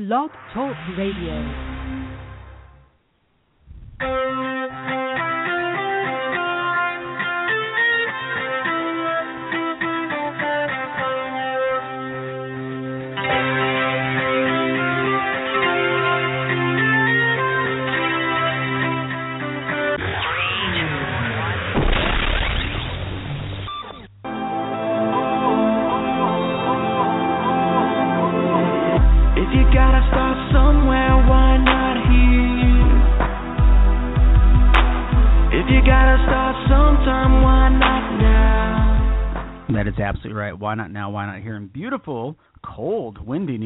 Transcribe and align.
Blog 0.00 0.30
Talk 0.54 0.74
Radio. 0.96 1.69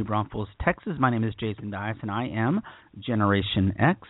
New 0.04 0.08
Braunfels, 0.08 0.48
Texas? 0.62 0.92
My 0.98 1.08
name 1.08 1.24
is 1.24 1.32
Jason 1.40 1.70
Dias, 1.70 1.96
and 2.02 2.10
I 2.10 2.26
am 2.26 2.60
Generation 2.98 3.72
X. 3.80 4.00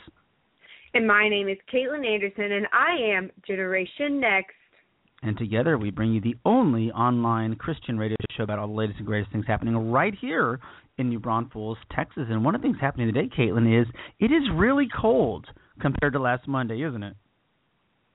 And 0.93 1.07
my 1.07 1.29
name 1.29 1.49
is 1.49 1.57
Kaitlyn 1.73 2.05
Anderson, 2.05 2.51
and 2.51 2.67
I 2.73 3.17
am 3.17 3.31
Generation 3.47 4.19
Next. 4.19 4.57
And 5.23 5.39
together 5.39 5.79
we 5.79 5.93
bring 5.93 6.13
you 6.13 6.21
the 6.21 6.35
only 6.45 6.91
online 6.91 7.55
Christian 7.55 7.97
radio 7.97 8.17
show 8.37 8.43
about 8.43 8.59
all 8.59 8.67
the 8.67 8.73
latest 8.75 8.99
and 8.99 9.07
greatest 9.07 9.31
things 9.31 9.45
happening 9.47 9.93
right 9.93 10.15
here 10.21 10.59
in 10.99 11.09
New 11.09 11.21
Braunfels, 11.21 11.79
Texas. 11.95 12.25
And 12.29 12.45
one 12.45 12.57
of 12.57 12.61
the 12.61 12.67
things 12.67 12.79
happening 12.81 13.07
today, 13.13 13.31
Kaitlyn, 13.39 13.81
is 13.81 13.87
it 14.19 14.33
is 14.33 14.43
really 14.53 14.89
cold 15.01 15.47
compared 15.81 16.15
to 16.15 16.19
last 16.19 16.49
Monday, 16.49 16.83
isn't 16.83 17.05
it? 17.05 17.15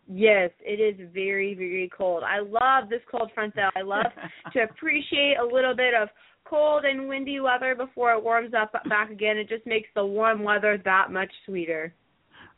Yes, 0.05 0.49
it 0.59 0.81
is 0.81 1.09
very, 1.13 1.53
very 1.53 1.89
cold. 1.95 2.23
I 2.23 2.39
love 2.39 2.89
this 2.89 3.01
cold 3.09 3.31
front, 3.33 3.55
though. 3.55 3.69
I 3.73 3.83
love 3.83 4.11
to 4.53 4.63
appreciate 4.63 5.35
a 5.41 5.45
little 5.45 5.75
bit 5.77 5.93
of 5.93 6.09
cold 6.49 6.83
and 6.85 7.07
windy 7.07 7.39
weather 7.39 7.75
before 7.75 8.13
it 8.13 8.23
warms 8.23 8.53
up 8.53 8.71
back 8.87 9.11
again. 9.11 9.37
It 9.37 9.49
just 9.49 9.65
makes 9.65 9.89
the 9.95 10.05
warm 10.05 10.43
weather 10.43 10.81
that 10.83 11.11
much 11.11 11.31
sweeter. 11.45 11.93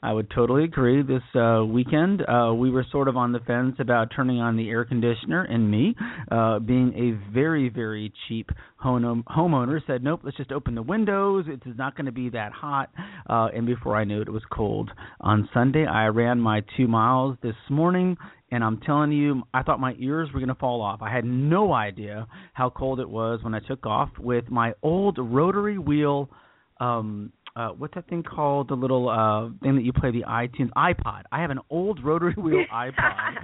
I 0.04 0.14
would 0.14 0.32
totally 0.32 0.64
agree. 0.64 1.04
This 1.04 1.22
uh, 1.40 1.64
weekend, 1.64 2.24
uh, 2.28 2.54
we 2.56 2.72
were 2.72 2.86
sort 2.92 3.08
of 3.08 3.18
on 3.18 3.32
the 3.32 3.40
fence 3.42 3.76
about 3.78 4.10
turning 4.16 4.40
on 4.40 4.58
the 4.58 4.68
air 4.68 4.84
conditioner, 4.84 5.44
and 5.44 5.70
me, 5.70 5.96
uh, 6.32 6.58
being 6.58 6.92
a 6.96 7.32
very, 7.32 7.70
very 7.70 8.12
cheap 8.28 8.50
home 8.78 9.24
homeowner, 9.30 9.80
said, 9.86 10.04
"Nope, 10.04 10.22
let's 10.24 10.38
just 10.38 10.52
open 10.52 10.74
the 10.74 10.82
windows. 10.82 11.46
It 11.48 11.62
is 11.70 11.78
not 11.78 11.96
going 11.96 12.08
to 12.08 12.12
be 12.12 12.30
that 12.30 12.52
hot." 12.52 12.90
Uh, 13.30 13.50
and 13.54 13.68
before 13.68 13.96
I 13.96 14.04
knew 14.04 14.22
it, 14.22 14.28
it 14.28 14.32
was 14.32 14.42
cold. 14.52 14.90
On 15.20 15.48
Sunday, 15.54 15.86
I 15.86 16.08
ran 16.08 16.40
my 16.40 16.64
two 16.76 16.88
miles 16.88 17.38
this 17.44 17.56
morning, 17.70 18.18
and 18.52 18.64
I'm 18.64 18.80
telling 18.82 19.14
you, 19.14 19.44
I 19.54 19.64
thought 19.64 19.80
my 19.80 19.96
ears 19.98 20.30
were 20.34 20.40
going 20.40 20.50
to 20.50 20.56
fall 20.56 20.82
off. 20.82 21.02
I 21.02 21.14
had 21.14 21.24
no 21.24 21.74
idea 21.74 22.28
how 22.54 22.70
cold 22.70 23.00
it 23.00 23.10
was 23.10 23.40
when 23.44 23.56
I 23.56 23.60
took 23.60 23.86
off 23.86 24.10
with 24.20 24.50
my 24.50 24.74
old 24.84 25.18
rotary 25.18 25.78
wheel. 25.78 26.30
Um, 26.80 27.32
uh, 27.56 27.70
what's 27.70 27.94
that 27.96 28.08
thing 28.10 28.24
called? 28.24 28.70
The 28.70 28.76
little 28.76 29.10
uh 29.10 29.50
thing 29.62 29.76
that 29.76 29.84
you 29.84 29.92
play 29.94 30.12
the 30.12 30.24
iTunes 30.24 30.70
iPod. 30.76 31.24
I 31.32 31.42
have 31.42 31.50
an 31.50 31.60
old 31.70 32.00
rotary 32.04 32.36
wheel 32.38 32.64
iPod, 32.74 33.36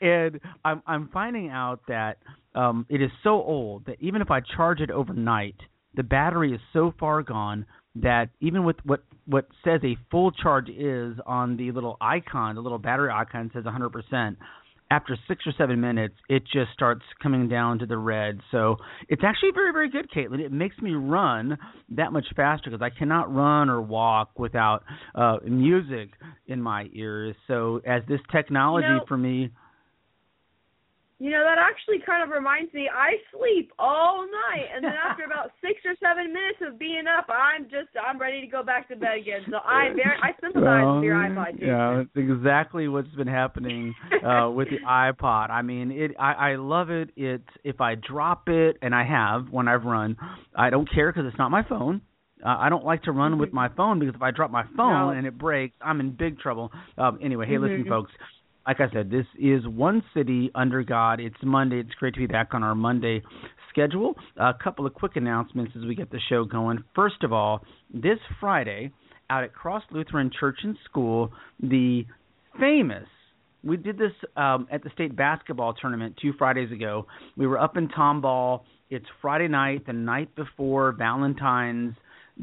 and 0.00 0.40
I'm 0.64 0.82
I'm 0.86 1.08
finding 1.12 1.50
out 1.50 1.80
that 1.88 2.18
um 2.54 2.86
it 2.88 3.02
is 3.02 3.10
so 3.22 3.30
old 3.30 3.86
that 3.86 3.96
even 4.00 4.22
if 4.22 4.30
I 4.30 4.40
charge 4.56 4.80
it 4.80 4.90
overnight, 4.90 5.56
the 5.94 6.02
battery 6.02 6.54
is 6.54 6.60
so 6.72 6.94
far 6.98 7.22
gone 7.22 7.66
that 7.96 8.30
even 8.40 8.64
with 8.64 8.76
what 8.84 9.02
what 9.26 9.46
says 9.64 9.80
a 9.84 9.96
full 10.10 10.30
charge 10.32 10.68
is 10.68 11.16
on 11.26 11.56
the 11.56 11.70
little 11.72 11.96
icon, 12.00 12.54
the 12.54 12.60
little 12.60 12.78
battery 12.78 13.10
icon 13.12 13.50
says 13.54 13.64
100%. 13.64 14.36
After 14.92 15.16
six 15.28 15.46
or 15.46 15.52
seven 15.56 15.80
minutes, 15.80 16.16
it 16.28 16.42
just 16.52 16.72
starts 16.72 17.02
coming 17.22 17.48
down 17.48 17.78
to 17.78 17.86
the 17.86 17.96
red. 17.96 18.40
So 18.50 18.74
it's 19.08 19.22
actually 19.24 19.52
very, 19.54 19.72
very 19.72 19.88
good, 19.88 20.10
Caitlin. 20.10 20.40
It 20.40 20.50
makes 20.50 20.76
me 20.78 20.94
run 20.94 21.56
that 21.90 22.12
much 22.12 22.26
faster 22.34 22.70
because 22.70 22.82
I 22.82 22.90
cannot 22.90 23.32
run 23.32 23.70
or 23.70 23.80
walk 23.80 24.36
without 24.36 24.82
uh, 25.14 25.36
music 25.44 26.10
in 26.48 26.60
my 26.60 26.88
ears. 26.92 27.36
So 27.46 27.80
as 27.86 28.02
this 28.08 28.18
technology 28.32 28.88
You 28.88 28.94
know- 28.94 29.04
for 29.06 29.16
me, 29.16 29.50
You 31.20 31.28
know, 31.30 31.44
that 31.44 31.58
actually 31.60 31.98
kind 32.04 32.22
of 32.24 32.30
reminds 32.30 32.72
me, 32.72 32.88
I 32.88 33.20
sleep 33.30 33.72
all 33.78 34.24
night, 34.24 34.68
and 34.74 34.82
then 34.82 34.94
after 34.96 35.24
about 35.24 35.52
six 35.60 35.78
or 35.84 35.92
seven 36.00 36.32
minutes 36.32 36.60
of 36.66 36.78
being 36.78 37.04
up, 37.06 37.26
I'm 37.28 37.64
just, 37.64 37.92
I'm 38.02 38.18
ready 38.18 38.40
to 38.40 38.46
go 38.46 38.62
back 38.62 38.88
to 38.88 38.96
bed 38.96 39.18
again. 39.20 39.42
So 39.50 39.58
I 39.62 39.90
very, 39.94 40.16
I 40.22 40.32
sympathize 40.40 40.86
with 40.96 41.04
your 41.04 41.16
iPod. 41.16 41.60
Yeah, 41.60 42.00
it's 42.00 42.10
exactly 42.16 42.88
what's 42.88 43.14
been 43.16 43.26
happening 43.28 43.94
uh 44.24 44.50
with 44.50 44.70
the 44.70 44.78
iPod. 44.78 45.50
I 45.50 45.60
mean, 45.60 45.90
it 45.90 46.12
I 46.18 46.52
I 46.52 46.56
love 46.56 46.88
it. 46.88 47.10
It's 47.16 47.44
if 47.64 47.82
I 47.82 47.96
drop 47.96 48.48
it 48.48 48.78
and 48.80 48.94
I 48.94 49.04
have 49.04 49.50
when 49.50 49.68
I've 49.68 49.84
run, 49.84 50.16
I 50.56 50.70
don't 50.70 50.90
care 50.90 51.12
cuz 51.12 51.24
it's 51.26 51.36
not 51.38 51.50
my 51.50 51.62
phone. 51.68 52.00
Uh, 52.42 52.56
I 52.58 52.70
don't 52.70 52.86
like 52.86 53.02
to 53.02 53.12
run 53.12 53.36
with 53.36 53.52
my 53.52 53.68
phone 53.68 53.98
because 53.98 54.14
if 54.14 54.22
I 54.22 54.30
drop 54.30 54.50
my 54.50 54.64
phone 54.74 55.08
No. 55.08 55.10
and 55.10 55.26
it 55.26 55.36
breaks, 55.36 55.76
I'm 55.82 56.00
in 56.00 56.12
big 56.12 56.38
trouble. 56.38 56.72
Um 56.96 57.18
anyway, 57.20 57.46
hey 57.46 57.58
listen 57.58 57.84
Mhm. 57.84 57.88
folks, 57.88 58.12
like 58.66 58.80
I 58.80 58.90
said, 58.92 59.10
this 59.10 59.26
is 59.38 59.66
One 59.66 60.02
City 60.14 60.50
Under 60.54 60.82
God. 60.82 61.20
It's 61.20 61.36
Monday. 61.42 61.80
It's 61.80 61.94
great 61.98 62.14
to 62.14 62.20
be 62.20 62.26
back 62.26 62.48
on 62.52 62.62
our 62.62 62.74
Monday 62.74 63.22
schedule. 63.70 64.14
a 64.36 64.52
couple 64.52 64.86
of 64.86 64.94
quick 64.94 65.16
announcements 65.16 65.72
as 65.76 65.84
we 65.84 65.94
get 65.94 66.10
the 66.10 66.20
show 66.28 66.44
going. 66.44 66.82
First 66.94 67.22
of 67.22 67.32
all, 67.32 67.64
this 67.92 68.18
Friday, 68.40 68.92
out 69.30 69.44
at 69.44 69.54
Cross 69.54 69.84
Lutheran 69.90 70.30
Church 70.38 70.58
and 70.62 70.76
School, 70.84 71.32
the 71.60 72.04
famous 72.58 73.06
we 73.62 73.76
did 73.76 73.98
this 73.98 74.12
um, 74.36 74.66
at 74.70 74.82
the 74.82 74.90
state 74.90 75.14
basketball 75.14 75.74
tournament 75.74 76.16
two 76.20 76.32
Fridays 76.38 76.72
ago. 76.72 77.06
We 77.36 77.46
were 77.46 77.58
up 77.58 77.76
in 77.76 77.88
Tomball. 77.88 78.62
It's 78.88 79.06
Friday 79.20 79.48
night, 79.48 79.86
the 79.86 79.92
night 79.92 80.34
before 80.34 80.92
Valentine's 80.92 81.94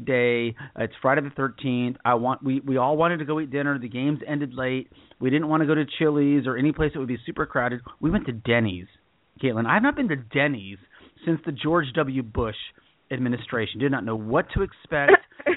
Day. 0.04 0.54
It's 0.78 0.94
Friday 1.00 1.22
the 1.22 1.30
13th. 1.30 1.96
I 2.04 2.14
want 2.14 2.42
we 2.42 2.60
we 2.60 2.76
all 2.76 2.96
wanted 2.96 3.18
to 3.18 3.24
go 3.24 3.40
eat 3.40 3.50
dinner. 3.50 3.78
The 3.78 3.88
games 3.88 4.20
ended 4.26 4.54
late. 4.54 4.90
We 5.20 5.30
didn't 5.30 5.48
want 5.48 5.62
to 5.62 5.66
go 5.66 5.74
to 5.74 5.84
Chili's 5.98 6.46
or 6.46 6.56
any 6.56 6.72
place 6.72 6.92
that 6.94 6.98
would 6.98 7.08
be 7.08 7.18
super 7.26 7.46
crowded. 7.46 7.80
We 8.00 8.10
went 8.10 8.26
to 8.26 8.32
Denny's. 8.32 8.86
Kaitlyn, 9.42 9.66
I've 9.66 9.82
not 9.82 9.94
been 9.94 10.08
to 10.08 10.16
Denny's 10.16 10.78
since 11.24 11.40
the 11.46 11.52
George 11.52 11.86
W. 11.94 12.22
Bush 12.22 12.56
administration. 13.10 13.78
Did 13.78 13.92
not 13.92 14.04
know 14.04 14.16
what 14.16 14.46
to 14.54 14.62
expect 14.62 15.12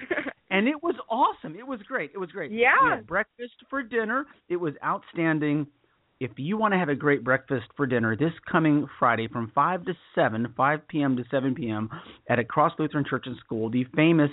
and 0.51 0.67
it 0.67 0.83
was 0.83 0.95
awesome. 1.09 1.55
It 1.57 1.65
was 1.65 1.79
great. 1.87 2.11
It 2.13 2.17
was 2.17 2.29
great. 2.29 2.51
Yeah. 2.51 2.73
We 2.83 2.89
had 2.91 3.07
breakfast 3.07 3.53
for 3.69 3.81
dinner. 3.81 4.25
It 4.49 4.57
was 4.57 4.73
outstanding. 4.83 5.65
If 6.21 6.33
you 6.37 6.55
want 6.55 6.75
to 6.75 6.77
have 6.77 6.87
a 6.87 6.93
great 6.93 7.23
breakfast 7.23 7.65
for 7.75 7.87
dinner 7.87 8.15
this 8.15 8.31
coming 8.49 8.85
Friday 8.99 9.27
from 9.27 9.51
5 9.55 9.85
to 9.85 9.93
7, 10.13 10.53
5 10.55 10.87
p.m. 10.87 11.17
to 11.17 11.23
7 11.31 11.55
p.m. 11.55 11.89
at 12.29 12.37
a 12.37 12.43
Cross 12.43 12.73
Lutheran 12.77 13.03
Church 13.09 13.23
and 13.25 13.35
School, 13.43 13.71
the 13.71 13.85
famous 13.95 14.29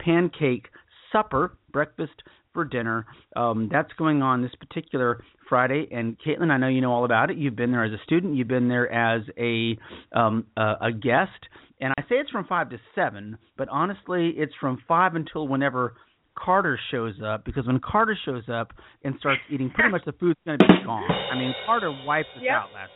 pancake 0.00 0.66
supper, 1.12 1.56
breakfast 1.70 2.24
for 2.52 2.64
dinner. 2.64 3.06
Um, 3.36 3.68
that's 3.70 3.92
going 3.96 4.20
on 4.20 4.42
this 4.42 4.50
particular 4.58 5.22
Friday. 5.48 5.86
And 5.92 6.16
Kaitlyn, 6.18 6.50
I 6.50 6.56
know 6.56 6.66
you 6.66 6.80
know 6.80 6.90
all 6.90 7.04
about 7.04 7.30
it. 7.30 7.36
You've 7.36 7.54
been 7.54 7.70
there 7.70 7.84
as 7.84 7.92
a 7.92 8.02
student. 8.02 8.34
You've 8.34 8.48
been 8.48 8.66
there 8.66 8.90
as 8.90 9.22
a 9.38 9.78
um, 10.18 10.44
a, 10.56 10.74
a 10.80 10.92
guest. 10.92 11.38
And 11.80 11.94
I 11.96 12.02
say 12.02 12.16
it's 12.16 12.30
from 12.30 12.46
five 12.46 12.70
to 12.70 12.80
seven, 12.96 13.38
but 13.56 13.68
honestly, 13.68 14.34
it's 14.36 14.54
from 14.60 14.82
five 14.88 15.14
until 15.14 15.46
whenever 15.46 15.94
Carter 16.38 16.78
shows 16.90 17.14
up. 17.24 17.44
Because 17.44 17.66
when 17.66 17.80
Carter 17.80 18.16
shows 18.24 18.44
up 18.48 18.72
and 19.04 19.14
starts 19.18 19.40
eating, 19.50 19.70
pretty 19.70 19.90
much 19.90 20.02
the 20.06 20.12
food's 20.12 20.38
going 20.46 20.58
to 20.58 20.66
be 20.66 20.74
gone. 20.84 21.08
I 21.32 21.36
mean, 21.36 21.52
Carter 21.66 21.92
wiped 22.06 22.28
us 22.36 22.42
Yep. 22.42 22.52
out 22.52 22.72
last. 22.72 22.90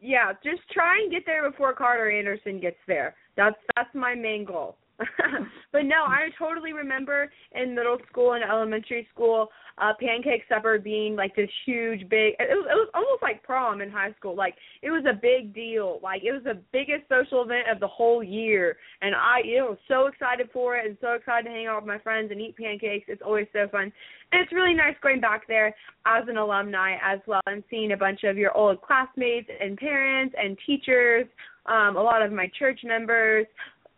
yeah, 0.00 0.32
just 0.44 0.60
try 0.70 0.98
and 1.02 1.10
get 1.10 1.22
there 1.26 1.48
before 1.50 1.72
Carter 1.72 2.10
Anderson 2.10 2.60
gets 2.60 2.76
there. 2.86 3.14
That's 3.36 3.56
that's 3.74 3.88
my 3.94 4.14
main 4.14 4.44
goal. 4.44 4.76
but 5.72 5.84
no, 5.84 6.04
I 6.06 6.28
totally 6.38 6.72
remember 6.72 7.30
in 7.52 7.74
middle 7.74 7.98
school 8.10 8.34
and 8.34 8.44
elementary 8.44 9.08
school, 9.12 9.48
uh 9.76 9.92
pancake 9.98 10.42
supper 10.48 10.78
being 10.78 11.16
like 11.16 11.34
this 11.34 11.50
huge 11.66 12.08
big 12.08 12.34
it 12.38 12.54
was 12.54 12.64
it 12.70 12.74
was 12.74 12.88
almost 12.94 13.22
like 13.22 13.42
prom 13.42 13.80
in 13.80 13.90
high 13.90 14.12
school. 14.18 14.36
Like 14.36 14.54
it 14.82 14.90
was 14.90 15.04
a 15.08 15.12
big 15.12 15.52
deal. 15.52 15.98
Like 16.02 16.22
it 16.22 16.30
was 16.30 16.44
the 16.44 16.60
biggest 16.72 17.08
social 17.08 17.42
event 17.42 17.66
of 17.70 17.80
the 17.80 17.88
whole 17.88 18.22
year 18.22 18.76
and 19.02 19.14
I 19.14 19.40
you 19.44 19.58
know 19.58 19.76
so 19.88 20.06
excited 20.06 20.48
for 20.52 20.76
it 20.76 20.86
and 20.86 20.96
so 21.00 21.14
excited 21.14 21.48
to 21.48 21.50
hang 21.50 21.66
out 21.66 21.82
with 21.82 21.88
my 21.88 21.98
friends 21.98 22.30
and 22.30 22.40
eat 22.40 22.56
pancakes. 22.56 23.06
It's 23.08 23.22
always 23.24 23.48
so 23.52 23.66
fun. 23.72 23.92
And 24.30 24.42
it's 24.42 24.52
really 24.52 24.74
nice 24.74 24.94
going 25.02 25.20
back 25.20 25.48
there 25.48 25.74
as 26.06 26.24
an 26.28 26.36
alumni 26.36 26.96
as 27.02 27.18
well 27.26 27.40
and 27.46 27.64
seeing 27.68 27.92
a 27.92 27.96
bunch 27.96 28.22
of 28.24 28.36
your 28.36 28.56
old 28.56 28.80
classmates 28.80 29.48
and 29.60 29.76
parents 29.76 30.34
and 30.38 30.56
teachers, 30.66 31.26
um, 31.66 31.96
a 31.96 32.02
lot 32.02 32.22
of 32.22 32.30
my 32.30 32.50
church 32.58 32.80
members 32.84 33.46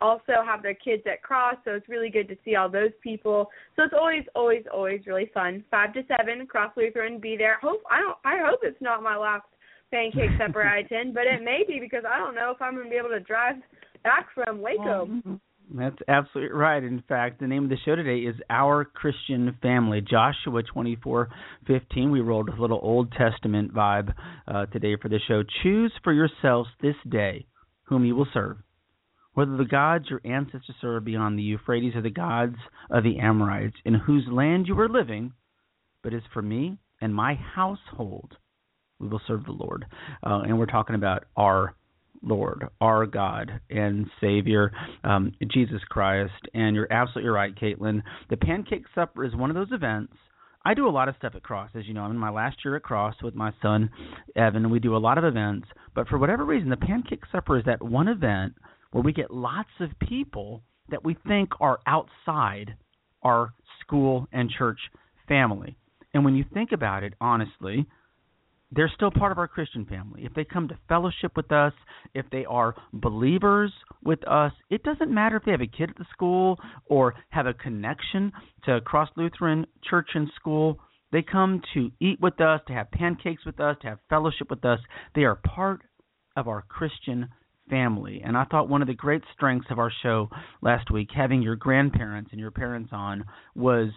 also 0.01 0.33
have 0.45 0.61
their 0.61 0.73
kids 0.73 1.03
at 1.11 1.21
cross 1.21 1.55
so 1.65 1.71
it's 1.71 1.89
really 1.89 2.09
good 2.09 2.27
to 2.27 2.35
see 2.45 2.55
all 2.55 2.69
those 2.69 2.91
people 3.01 3.49
so 3.75 3.83
it's 3.83 3.93
always 3.97 4.23
always 4.35 4.63
always 4.73 5.01
really 5.05 5.29
fun 5.33 5.63
five 5.71 5.93
to 5.93 6.01
seven 6.07 6.45
cross 6.45 6.71
lutheran 6.77 7.19
be 7.19 7.35
there 7.37 7.57
hope 7.61 7.81
i 7.89 7.99
don't 7.99 8.17
i 8.23 8.37
hope 8.47 8.59
it's 8.63 8.81
not 8.81 9.01
my 9.01 9.17
last 9.17 9.45
pancake 9.91 10.29
supper 10.37 10.63
i 10.63 10.79
attend 10.85 11.13
but 11.13 11.23
it 11.25 11.43
may 11.43 11.63
be 11.67 11.79
because 11.79 12.03
i 12.07 12.17
don't 12.17 12.35
know 12.35 12.51
if 12.51 12.61
i'm 12.61 12.73
going 12.73 12.85
to 12.85 12.89
be 12.89 12.97
able 12.97 13.09
to 13.09 13.19
drive 13.21 13.55
back 14.03 14.27
from 14.33 14.61
waco 14.61 15.09
That's 15.75 15.97
absolutely 16.07 16.55
right. 16.55 16.81
In 16.81 17.03
fact, 17.09 17.41
the 17.41 17.47
name 17.47 17.65
of 17.65 17.69
the 17.69 17.77
show 17.83 17.95
today 17.95 18.19
is 18.19 18.35
Our 18.49 18.85
Christian 18.85 19.57
Family. 19.61 19.99
Joshua 19.99 20.63
twenty 20.63 20.95
four 20.95 21.27
fifteen. 21.65 22.09
We 22.09 22.21
rolled 22.21 22.47
a 22.47 22.61
little 22.61 22.79
Old 22.81 23.11
Testament 23.11 23.73
vibe 23.73 24.13
uh, 24.47 24.67
today 24.67 24.95
for 25.01 25.09
the 25.09 25.19
show. 25.27 25.43
Choose 25.63 25.91
for 26.05 26.13
yourselves 26.13 26.69
this 26.81 26.95
day 27.09 27.47
whom 27.83 28.05
you 28.05 28.15
will 28.15 28.27
serve, 28.33 28.57
whether 29.37 29.55
the 29.55 29.65
gods 29.65 30.05
your 30.09 30.19
ancestors 30.25 30.75
served 30.81 31.05
beyond 31.05 31.37
the 31.37 31.43
Euphrates 31.43 31.93
or 31.93 32.01
the 32.01 32.09
gods 32.09 32.55
of 32.89 33.03
the 33.03 33.19
Amorites, 33.19 33.75
in 33.85 33.93
whose 33.93 34.25
land 34.31 34.65
you 34.65 34.79
are 34.79 34.89
living. 34.89 35.31
But 36.01 36.15
as 36.15 36.23
for 36.33 36.41
me 36.41 36.79
and 37.01 37.13
my 37.13 37.35
household, 37.35 38.35
we 38.99 39.07
will 39.07 39.21
serve 39.27 39.45
the 39.45 39.51
Lord. 39.51 39.85
Uh, 40.25 40.39
and 40.39 40.57
we're 40.57 40.65
talking 40.65 40.95
about 40.95 41.25
our 41.35 41.75
Lord, 42.23 42.67
our 42.81 43.05
God 43.05 43.61
and 43.69 44.07
Savior, 44.19 44.71
um, 45.03 45.33
Jesus 45.51 45.81
Christ. 45.87 46.33
And 46.55 46.75
you're 46.75 46.91
absolutely 46.91 47.29
right, 47.29 47.53
Kaitlyn. 47.53 48.01
The 48.31 48.37
Pancake 48.37 48.85
Supper 48.95 49.23
is 49.23 49.35
one 49.35 49.51
of 49.51 49.55
those 49.55 49.71
events. 49.71 50.13
I 50.65 50.73
do 50.73 50.87
a 50.87 50.89
lot 50.89 51.09
of 51.09 51.15
stuff 51.19 51.33
at 51.35 51.43
Cross, 51.43 51.69
as 51.75 51.85
you 51.85 51.93
know. 51.93 52.01
I'm 52.01 52.09
in 52.09 52.17
my 52.17 52.31
last 52.31 52.57
year 52.65 52.75
at 52.75 52.81
Cross 52.81 53.17
with 53.21 53.35
my 53.35 53.51
son 53.61 53.91
Evan, 54.35 54.71
we 54.71 54.79
do 54.79 54.95
a 54.95 54.97
lot 54.97 55.19
of 55.19 55.25
events. 55.25 55.67
But 55.93 56.07
for 56.07 56.17
whatever 56.17 56.43
reason, 56.43 56.71
the 56.71 56.77
Pancake 56.77 57.21
Supper 57.31 57.59
is 57.59 57.65
that 57.65 57.83
one 57.83 58.07
event 58.07 58.55
where 58.91 59.03
we 59.03 59.13
get 59.13 59.31
lots 59.31 59.69
of 59.79 59.89
people 59.99 60.63
that 60.89 61.03
we 61.03 61.15
think 61.27 61.49
are 61.59 61.79
outside 61.85 62.75
our 63.23 63.53
school 63.81 64.27
and 64.31 64.49
church 64.49 64.79
family. 65.27 65.77
And 66.13 66.23
when 66.23 66.35
you 66.35 66.45
think 66.53 66.71
about 66.71 67.03
it, 67.03 67.13
honestly, 67.19 67.85
they're 68.71 68.91
still 68.93 69.11
part 69.11 69.31
of 69.31 69.37
our 69.37 69.47
Christian 69.47 69.85
family. 69.85 70.25
If 70.25 70.33
they 70.33 70.43
come 70.43 70.67
to 70.67 70.77
fellowship 70.89 71.33
with 71.35 71.51
us, 71.51 71.73
if 72.13 72.25
they 72.31 72.45
are 72.45 72.75
believers 72.91 73.71
with 74.03 74.25
us, 74.27 74.51
it 74.69 74.83
doesn't 74.83 75.13
matter 75.13 75.37
if 75.37 75.43
they 75.45 75.51
have 75.51 75.61
a 75.61 75.67
kid 75.67 75.89
at 75.89 75.97
the 75.97 76.05
school 76.11 76.59
or 76.87 77.15
have 77.29 77.45
a 77.45 77.53
connection 77.53 78.31
to 78.65 78.81
Cross 78.81 79.09
Lutheran 79.15 79.65
Church 79.89 80.09
and 80.15 80.29
School. 80.35 80.79
They 81.11 81.21
come 81.21 81.61
to 81.73 81.91
eat 82.01 82.19
with 82.19 82.41
us, 82.41 82.59
to 82.67 82.73
have 82.73 82.91
pancakes 82.91 83.45
with 83.45 83.59
us, 83.61 83.77
to 83.81 83.87
have 83.87 83.99
fellowship 84.09 84.49
with 84.49 84.65
us. 84.65 84.79
They 85.15 85.23
are 85.23 85.35
part 85.35 85.81
of 86.35 86.49
our 86.49 86.63
Christian 86.63 87.29
family. 87.69 88.21
And 88.23 88.37
I 88.37 88.45
thought 88.45 88.69
one 88.69 88.81
of 88.81 88.87
the 88.87 88.93
great 88.93 89.23
strengths 89.33 89.67
of 89.69 89.79
our 89.79 89.91
show 90.03 90.29
last 90.61 90.91
week, 90.91 91.09
having 91.15 91.41
your 91.41 91.55
grandparents 91.55 92.29
and 92.31 92.39
your 92.39 92.51
parents 92.51 92.89
on, 92.91 93.23
was 93.55 93.89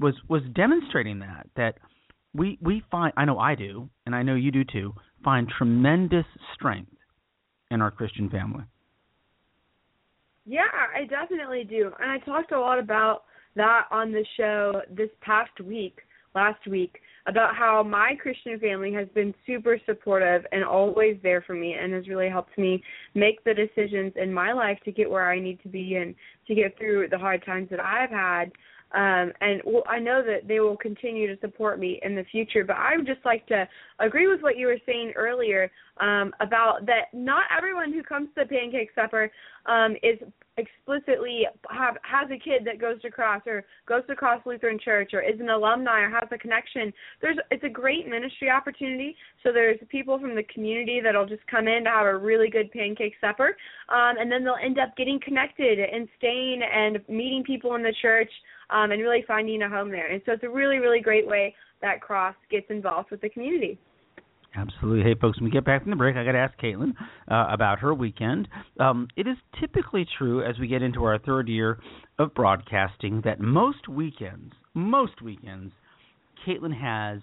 was 0.00 0.14
was 0.28 0.42
demonstrating 0.54 1.20
that 1.20 1.46
that 1.56 1.78
we 2.34 2.58
we 2.60 2.82
find 2.90 3.12
I 3.16 3.24
know 3.24 3.38
I 3.38 3.54
do, 3.54 3.88
and 4.06 4.14
I 4.14 4.22
know 4.22 4.34
you 4.34 4.50
do 4.50 4.64
too, 4.64 4.94
find 5.22 5.48
tremendous 5.48 6.26
strength 6.54 6.90
in 7.70 7.80
our 7.80 7.90
Christian 7.90 8.28
family. 8.28 8.64
Yeah, 10.46 10.62
I 10.94 11.04
definitely 11.06 11.64
do. 11.64 11.90
And 12.00 12.10
I 12.10 12.18
talked 12.24 12.52
a 12.52 12.60
lot 12.60 12.78
about 12.78 13.22
that 13.56 13.82
on 13.90 14.12
the 14.12 14.24
show 14.36 14.82
this 14.90 15.08
past 15.22 15.58
week, 15.60 16.00
last 16.34 16.66
week, 16.66 16.98
about 17.26 17.56
how 17.56 17.82
my 17.82 18.14
Christian 18.20 18.58
family 18.58 18.92
has 18.92 19.08
been 19.14 19.34
super 19.46 19.78
supportive 19.86 20.44
and 20.52 20.62
always 20.62 21.16
there 21.22 21.42
for 21.42 21.54
me 21.54 21.74
and 21.74 21.92
has 21.94 22.06
really 22.06 22.28
helped 22.28 22.56
me 22.58 22.82
make 23.14 23.42
the 23.44 23.54
decisions 23.54 24.12
in 24.16 24.32
my 24.32 24.52
life 24.52 24.78
to 24.84 24.92
get 24.92 25.10
where 25.10 25.30
I 25.30 25.40
need 25.40 25.62
to 25.62 25.68
be 25.68 25.96
and 25.96 26.14
to 26.46 26.54
get 26.54 26.76
through 26.76 27.08
the 27.08 27.18
hard 27.18 27.44
times 27.44 27.68
that 27.70 27.80
I've 27.80 28.10
had. 28.10 28.52
Um, 28.94 29.32
and 29.40 29.60
well, 29.64 29.82
I 29.88 29.98
know 29.98 30.22
that 30.24 30.46
they 30.46 30.60
will 30.60 30.76
continue 30.76 31.26
to 31.26 31.40
support 31.40 31.80
me 31.80 32.00
in 32.02 32.14
the 32.14 32.24
future. 32.30 32.64
But 32.64 32.76
I 32.76 32.96
would 32.96 33.06
just 33.06 33.24
like 33.24 33.46
to 33.48 33.68
agree 33.98 34.28
with 34.28 34.40
what 34.40 34.56
you 34.56 34.68
were 34.68 34.78
saying 34.86 35.12
earlier 35.16 35.70
um, 36.00 36.32
about 36.40 36.86
that. 36.86 37.12
Not 37.12 37.44
everyone 37.56 37.92
who 37.92 38.02
comes 38.02 38.28
to 38.34 38.44
the 38.44 38.46
pancake 38.46 38.90
supper 38.94 39.30
um, 39.66 39.96
is 40.02 40.18
explicitly 40.56 41.46
have 41.68 41.96
has 42.02 42.30
a 42.30 42.38
kid 42.38 42.62
that 42.64 42.80
goes 42.80 43.02
to 43.02 43.10
Cross 43.10 43.42
or 43.46 43.64
goes 43.88 44.02
to 44.06 44.14
Cross 44.14 44.42
Lutheran 44.46 44.78
Church 44.78 45.12
or 45.12 45.20
is 45.20 45.40
an 45.40 45.48
alumni 45.50 46.00
or 46.00 46.10
has 46.10 46.28
a 46.30 46.38
connection. 46.38 46.92
There's 47.20 47.36
it's 47.50 47.64
a 47.64 47.68
great 47.68 48.08
ministry 48.08 48.50
opportunity. 48.50 49.16
So 49.42 49.52
there's 49.52 49.78
people 49.88 50.18
from 50.18 50.36
the 50.36 50.44
community 50.44 51.00
that'll 51.02 51.26
just 51.26 51.46
come 51.48 51.66
in 51.66 51.84
to 51.84 51.90
have 51.90 52.06
a 52.06 52.16
really 52.16 52.48
good 52.48 52.70
pancake 52.70 53.14
supper, 53.20 53.56
um, 53.88 54.16
and 54.18 54.30
then 54.30 54.44
they'll 54.44 54.56
end 54.62 54.78
up 54.78 54.96
getting 54.96 55.18
connected 55.18 55.80
and 55.80 56.08
staying 56.18 56.62
and 56.62 57.00
meeting 57.08 57.42
people 57.44 57.74
in 57.74 57.82
the 57.82 57.94
church 58.00 58.30
um, 58.70 58.90
and 58.90 59.00
really 59.00 59.24
finding 59.26 59.62
a 59.62 59.68
home 59.68 59.90
there. 59.90 60.10
And 60.10 60.20
so 60.26 60.32
it's 60.32 60.44
a 60.44 60.48
really, 60.48 60.78
really 60.78 61.00
great 61.00 61.26
way 61.26 61.54
that 61.82 62.00
Cross 62.00 62.36
gets 62.50 62.66
involved 62.70 63.10
with 63.10 63.20
the 63.20 63.28
community. 63.28 63.78
Absolutely. 64.56 65.02
Hey, 65.02 65.18
folks, 65.20 65.38
when 65.38 65.46
we 65.46 65.50
get 65.50 65.64
back 65.64 65.82
from 65.82 65.90
the 65.90 65.96
break, 65.96 66.16
I 66.16 66.24
got 66.24 66.32
to 66.32 66.38
ask 66.38 66.56
Kaitlyn 66.60 66.92
uh, 67.28 67.52
about 67.52 67.80
her 67.80 67.92
weekend. 67.92 68.46
Um, 68.78 69.08
it 69.16 69.26
is 69.26 69.36
typically 69.60 70.06
true 70.16 70.44
as 70.44 70.58
we 70.60 70.68
get 70.68 70.80
into 70.80 71.04
our 71.04 71.18
third 71.18 71.48
year 71.48 71.80
of 72.18 72.32
broadcasting 72.34 73.20
that 73.24 73.40
most 73.40 73.88
weekends, 73.88 74.52
most 74.74 75.20
weekends, 75.22 75.72
Kaitlyn 76.46 76.78
has 76.78 77.20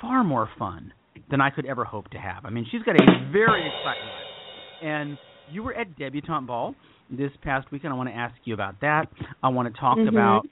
far 0.00 0.22
more 0.22 0.48
fun 0.58 0.92
than 1.30 1.40
I 1.40 1.50
could 1.50 1.66
ever 1.66 1.84
hope 1.84 2.08
to 2.10 2.18
have. 2.18 2.44
I 2.44 2.50
mean, 2.50 2.66
she's 2.70 2.82
got 2.82 2.94
a 2.94 3.30
very 3.32 3.66
exciting 3.66 4.06
life. 4.06 4.82
And 4.82 5.18
you 5.50 5.62
were 5.62 5.74
at 5.74 5.96
Debutante 5.98 6.46
Ball 6.46 6.74
this 7.10 7.30
past 7.42 7.70
weekend. 7.72 7.92
I 7.92 7.96
want 7.96 8.08
to 8.08 8.14
ask 8.14 8.34
you 8.44 8.54
about 8.54 8.80
that. 8.80 9.06
I 9.42 9.48
want 9.48 9.72
to 9.72 9.80
talk 9.80 9.98
mm-hmm. 9.98 10.08
about 10.08 10.46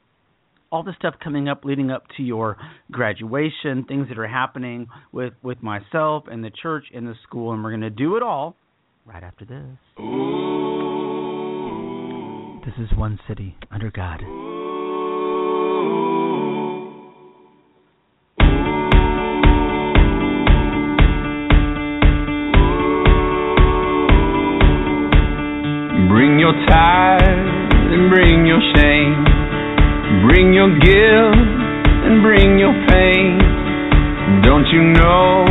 all 0.71 0.83
the 0.83 0.95
stuff 0.97 1.15
coming 1.23 1.49
up 1.49 1.65
leading 1.65 1.91
up 1.91 2.05
to 2.17 2.23
your 2.23 2.57
graduation, 2.91 3.85
things 3.89 4.09
that 4.09 4.19
are 4.19 4.29
happening 4.29 4.87
with 5.13 5.33
with 5.43 5.63
myself 5.63 6.25
and 6.31 6.45
the 6.45 6.51
church 6.51 6.85
and 6.95 7.07
the 7.07 7.15
school, 7.27 7.53
and 7.53 7.63
we're 7.65 7.71
going 7.71 7.81
to 7.81 7.91
do 7.91 8.17
it 8.17 8.23
all 8.23 8.57
right 9.05 9.23
after 9.23 9.45
this. 9.45 9.79
Ooh. 9.99 10.61
This 12.65 12.75
is 12.79 12.97
one 12.97 13.19
city 13.27 13.57
under 13.71 13.91
God. 13.91 14.21
Bring 26.09 26.39
your 26.39 26.53
tithe 26.69 27.23
and 27.23 28.11
bring 28.11 28.47
your 28.47 28.61
shame. 28.75 28.80
Your 30.61 30.77
guilt 30.77 31.41
and 32.05 32.21
bring 32.21 32.59
your 32.59 32.77
pain. 32.85 33.41
Don't 34.45 34.69
you 34.69 34.93
know 34.93 35.49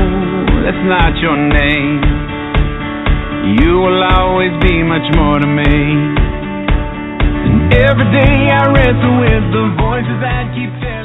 that's 0.61 0.85
not 0.85 1.17
your 1.17 1.33
name? 1.33 1.97
You 3.57 3.81
will 3.81 4.03
always 4.05 4.53
be 4.61 4.83
much 4.83 5.09
more 5.17 5.39
to 5.39 5.47
me. 5.49 5.65
And 7.41 7.73
every 7.73 8.05
day 8.13 8.53
I 8.53 8.69
wrestle 8.69 9.17
with 9.17 9.49
the 9.49 9.65
voices 9.81 10.21
that 10.21 10.53
keep 10.53 10.69
telling 10.77 10.98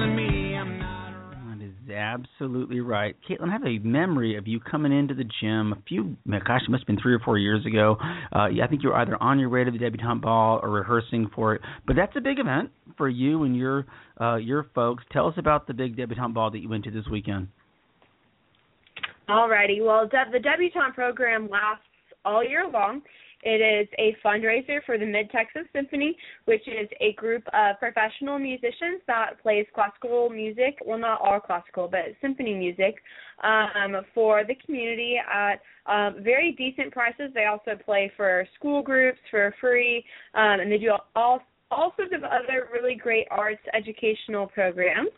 absolutely 2.15 2.81
right. 2.81 3.17
Kaitlyn, 3.29 3.49
I 3.49 3.53
have 3.53 3.65
a 3.65 3.79
memory 3.79 4.37
of 4.37 4.47
you 4.47 4.61
coming 4.61 4.97
into 4.97 5.15
the 5.15 5.25
gym 5.41 5.73
a 5.73 5.83
few, 5.89 6.17
gosh, 6.27 6.63
it 6.67 6.71
must 6.71 6.83
have 6.83 6.87
been 6.87 7.01
three 7.01 7.15
or 7.15 7.21
four 7.21 7.39
years 7.39 7.65
ago. 7.67 7.97
Uh, 8.01 8.49
I 8.63 8.67
think 8.69 8.83
you 8.83 8.91
were 8.91 8.97
either 8.97 9.21
on 9.23 9.39
your 9.39 9.49
way 9.49 9.65
to 9.65 9.71
the 9.71 9.79
debutante 9.79 10.23
ball 10.23 10.61
or 10.63 10.71
rehearsing 10.71 11.31
for 11.35 11.55
it. 11.55 11.61
But 11.87 11.97
that's 11.97 12.15
a 12.17 12.21
big 12.21 12.39
event 12.39 12.71
for 12.97 13.09
you 13.09 13.45
and 13.45 13.57
your 13.57 13.87
uh, 14.21 14.37
your 14.37 14.67
folks. 14.75 15.03
Tell 15.13 15.27
us 15.27 15.35
about 15.39 15.67
the 15.67 15.75
big 15.75 15.97
debutante 15.97 16.35
ball 16.35 16.51
that 16.51 16.59
you 16.59 16.69
went 16.69 16.85
to 16.85 16.91
this 16.91 17.05
weekend. 17.11 17.49
Alrighty. 19.29 19.85
Well, 19.85 20.07
de- 20.07 20.31
the 20.33 20.39
debutante 20.39 20.95
program 20.95 21.49
lasts 21.51 21.85
all 22.25 22.45
year 22.45 22.69
long. 22.71 23.03
It 23.45 23.61
is 23.61 23.89
a 23.99 24.17
fundraiser 24.27 24.83
for 24.87 24.97
the 24.97 25.05
Mid 25.05 25.31
Texas 25.31 25.65
Symphony, 25.75 26.17
which 26.47 26.67
is 26.67 26.89
a 27.01 27.13
group 27.13 27.45
of 27.53 27.79
professional 27.79 28.39
musicians 28.39 29.03
that 29.07 29.41
plays 29.43 29.67
classical 29.75 30.31
music. 30.31 30.79
Well, 30.85 30.99
not 30.99 31.21
all 31.21 31.41
classical, 31.41 31.87
but 31.87 32.01
symphony 32.23 32.55
music 32.55 32.97
um, 33.43 33.97
for 34.15 34.45
the 34.45 34.55
community 34.65 35.17
at 35.19 35.61
um, 35.87 36.23
very 36.23 36.53
decent 36.53 36.93
prices. 36.93 37.31
They 37.35 37.45
also 37.45 37.73
play 37.85 38.11
for 38.17 38.49
school 38.55 38.83
groups 38.83 39.19
for 39.31 39.55
free, 39.61 40.05
um, 40.35 40.61
and 40.61 40.73
they 40.73 40.79
do 40.79 40.93
all 41.15 41.41
all 41.71 41.93
sorts 41.97 42.13
of 42.15 42.23
other 42.25 42.69
really 42.73 42.95
great 42.95 43.27
arts 43.31 43.61
educational 43.75 44.47
programs. 44.47 45.09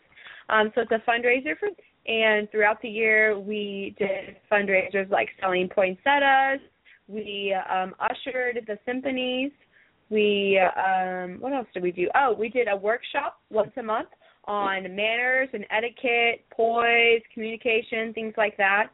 Um, 0.49 0.71
so 0.73 0.81
it's 0.81 0.91
a 0.91 1.09
fundraiser 1.09 1.57
for, 1.59 1.69
and 2.07 2.49
throughout 2.51 2.81
the 2.81 2.89
year 2.89 3.37
we 3.37 3.95
did 3.99 4.37
fundraisers 4.51 5.09
like 5.09 5.29
selling 5.39 5.69
poinsettias. 5.69 6.61
We 7.07 7.55
um, 7.71 7.95
ushered 7.99 8.63
the 8.67 8.77
symphonies. 8.85 9.51
We 10.09 10.59
um, 10.59 11.37
what 11.39 11.53
else 11.53 11.67
did 11.73 11.83
we 11.83 11.91
do? 11.91 12.09
Oh, 12.15 12.33
we 12.37 12.49
did 12.49 12.67
a 12.67 12.75
workshop 12.75 13.39
once 13.49 13.71
a 13.77 13.83
month 13.83 14.09
on 14.45 14.83
manners 14.95 15.49
and 15.53 15.65
etiquette, 15.69 16.45
poise, 16.51 17.21
communication, 17.33 18.13
things 18.13 18.33
like 18.37 18.55
that. 18.57 18.87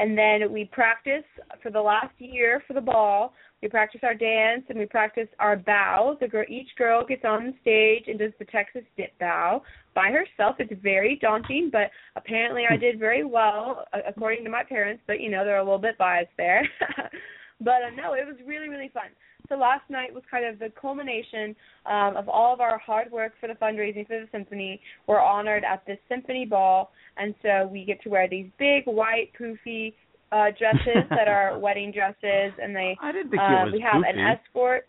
And 0.00 0.18
then 0.18 0.52
we 0.52 0.64
practice 0.64 1.24
for 1.62 1.70
the 1.70 1.80
last 1.80 2.14
year 2.18 2.62
for 2.66 2.74
the 2.74 2.80
ball. 2.80 3.32
We 3.62 3.68
practice 3.68 4.00
our 4.02 4.14
dance 4.14 4.64
and 4.68 4.78
we 4.78 4.86
practice 4.86 5.28
our 5.38 5.56
bow. 5.56 6.16
The 6.20 6.28
girl, 6.28 6.44
each 6.48 6.68
girl 6.76 7.04
gets 7.06 7.24
on 7.24 7.46
the 7.46 7.54
stage 7.62 8.08
and 8.08 8.18
does 8.18 8.32
the 8.38 8.44
Texas 8.46 8.82
dip 8.96 9.18
bow 9.18 9.62
by 9.94 10.10
herself. 10.10 10.56
It's 10.58 10.72
very 10.82 11.18
daunting, 11.22 11.70
but 11.72 11.90
apparently 12.16 12.64
I 12.68 12.76
did 12.76 12.98
very 12.98 13.24
well 13.24 13.84
according 14.06 14.44
to 14.44 14.50
my 14.50 14.64
parents. 14.64 15.02
But 15.06 15.20
you 15.20 15.30
know 15.30 15.44
they're 15.44 15.58
a 15.58 15.64
little 15.64 15.78
bit 15.78 15.96
biased 15.96 16.32
there. 16.36 16.68
but 17.60 17.82
uh, 17.86 17.94
no, 17.96 18.14
it 18.14 18.26
was 18.26 18.36
really 18.44 18.68
really 18.68 18.90
fun. 18.92 19.10
So 19.48 19.56
last 19.56 19.88
night 19.90 20.12
was 20.12 20.22
kind 20.30 20.44
of 20.46 20.58
the 20.58 20.72
culmination 20.80 21.54
um, 21.86 22.16
of 22.16 22.28
all 22.28 22.54
of 22.54 22.60
our 22.60 22.78
hard 22.78 23.10
work 23.12 23.32
for 23.40 23.46
the 23.46 23.54
fundraising 23.54 24.06
for 24.06 24.18
the 24.20 24.26
symphony. 24.32 24.80
We're 25.06 25.20
honored 25.20 25.64
at 25.64 25.84
this 25.86 25.98
symphony 26.08 26.46
ball, 26.46 26.90
and 27.18 27.34
so 27.42 27.68
we 27.70 27.84
get 27.84 28.02
to 28.02 28.08
wear 28.08 28.28
these 28.28 28.46
big 28.58 28.84
white 28.86 29.30
poofy 29.38 29.94
uh 30.32 30.46
dresses 30.58 31.04
that 31.10 31.28
are 31.28 31.58
wedding 31.66 31.92
dresses, 31.92 32.52
and 32.60 32.74
they 32.74 32.96
I 33.02 33.12
didn't 33.12 33.30
think 33.30 33.42
uh, 33.42 33.44
it 33.44 33.64
was 33.66 33.72
we 33.74 33.80
have 33.80 34.02
poofy. 34.02 34.10
an 34.10 34.18
escort. 34.18 34.88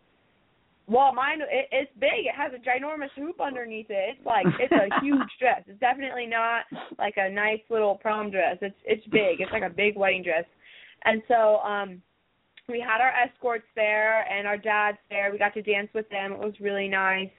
Well, 0.87 1.13
mine 1.13 1.41
it, 1.41 1.67
it's 1.71 1.91
big. 1.99 2.25
It 2.25 2.35
has 2.35 2.51
a 2.53 2.61
ginormous 2.61 3.09
hoop 3.17 3.41
underneath 3.41 3.87
it. 3.89 4.15
It's 4.17 4.25
like 4.25 4.45
it's 4.59 4.71
a 4.71 4.99
huge 5.03 5.29
dress. 5.39 5.63
It's 5.67 5.79
definitely 5.79 6.27
not 6.27 6.63
like 6.97 7.15
a 7.17 7.29
nice 7.29 7.61
little 7.69 7.95
prom 7.95 8.31
dress. 8.31 8.57
It's 8.61 8.75
it's 8.85 9.05
big. 9.07 9.41
It's 9.41 9.51
like 9.51 9.63
a 9.63 9.69
big 9.69 9.97
wedding 9.97 10.23
dress. 10.23 10.45
And 11.03 11.21
so 11.27 11.57
um 11.57 12.01
we 12.67 12.79
had 12.79 13.01
our 13.01 13.11
escorts 13.11 13.65
there 13.75 14.21
and 14.31 14.47
our 14.47 14.57
dads 14.57 14.97
there. 15.09 15.31
We 15.31 15.37
got 15.37 15.53
to 15.53 15.61
dance 15.61 15.89
with 15.93 16.09
them. 16.09 16.33
It 16.33 16.39
was 16.39 16.53
really 16.59 16.87
nice. 16.87 17.29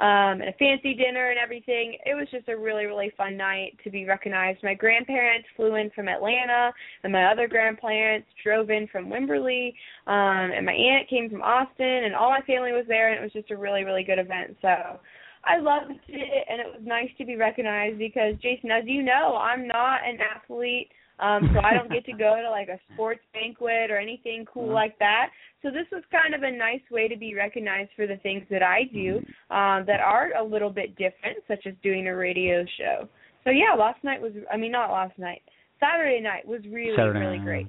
Um 0.00 0.42
and 0.42 0.48
a 0.48 0.52
fancy 0.58 0.92
dinner 0.92 1.30
and 1.30 1.38
everything. 1.38 1.96
It 2.04 2.14
was 2.14 2.26
just 2.30 2.48
a 2.48 2.56
really 2.56 2.84
really 2.84 3.12
fun 3.16 3.36
night 3.36 3.78
to 3.84 3.90
be 3.90 4.04
recognized. 4.04 4.62
My 4.62 4.74
grandparents 4.74 5.46
flew 5.56 5.76
in 5.76 5.90
from 5.94 6.08
Atlanta 6.08 6.72
and 7.04 7.12
my 7.12 7.26
other 7.26 7.46
grandparents 7.46 8.26
drove 8.42 8.70
in 8.70 8.88
from 8.88 9.06
Wimberley. 9.06 9.68
Um 10.06 10.50
and 10.52 10.66
my 10.66 10.72
aunt 10.72 11.08
came 11.08 11.30
from 11.30 11.42
Austin 11.42 12.04
and 12.04 12.14
all 12.14 12.30
my 12.30 12.42
family 12.42 12.72
was 12.72 12.86
there 12.88 13.12
and 13.12 13.20
it 13.20 13.22
was 13.22 13.32
just 13.32 13.52
a 13.52 13.56
really 13.56 13.84
really 13.84 14.02
good 14.02 14.18
event. 14.18 14.56
So 14.60 14.98
I 15.44 15.58
loved 15.58 15.92
it 16.08 16.44
and 16.48 16.60
it 16.60 16.66
was 16.66 16.82
nice 16.82 17.10
to 17.18 17.24
be 17.24 17.36
recognized 17.36 17.98
because 17.98 18.34
Jason 18.42 18.72
as 18.72 18.84
you 18.86 19.02
know, 19.02 19.38
I'm 19.40 19.66
not 19.68 20.00
an 20.04 20.18
athlete 20.20 20.90
um, 21.20 21.50
so 21.54 21.60
I 21.60 21.74
don't 21.74 21.90
get 21.90 22.04
to 22.06 22.12
go 22.18 22.36
to 22.42 22.50
like 22.50 22.68
a 22.68 22.78
sports 22.92 23.20
banquet 23.32 23.90
or 23.90 23.98
anything 23.98 24.44
cool 24.52 24.68
Mhm. 24.68 24.74
like 24.74 24.98
that. 24.98 25.30
So 25.62 25.70
this 25.70 25.86
was 25.90 26.02
kind 26.12 26.34
of 26.34 26.42
a 26.42 26.50
nice 26.50 26.82
way 26.90 27.08
to 27.08 27.16
be 27.16 27.34
recognized 27.34 27.90
for 27.96 28.06
the 28.06 28.16
things 28.18 28.44
that 28.50 28.62
I 28.62 28.84
do 28.92 29.16
um, 29.50 29.84
that 29.86 30.00
are 30.00 30.32
a 30.36 30.42
little 30.44 30.70
bit 30.70 30.94
different, 30.96 31.38
such 31.48 31.66
as 31.66 31.74
doing 31.82 32.06
a 32.08 32.14
radio 32.14 32.64
show. 32.78 33.08
So 33.44 33.50
yeah, 33.50 33.74
last 33.76 34.02
night 34.04 34.20
was 34.20 34.32
I 34.52 34.56
mean 34.56 34.72
not 34.72 34.90
last 34.90 35.18
night. 35.18 35.42
Saturday 35.80 36.20
night 36.20 36.46
was 36.46 36.60
really 36.70 36.96
Saturday 36.96 37.18
really 37.20 37.38
night. 37.38 37.44
great. 37.44 37.66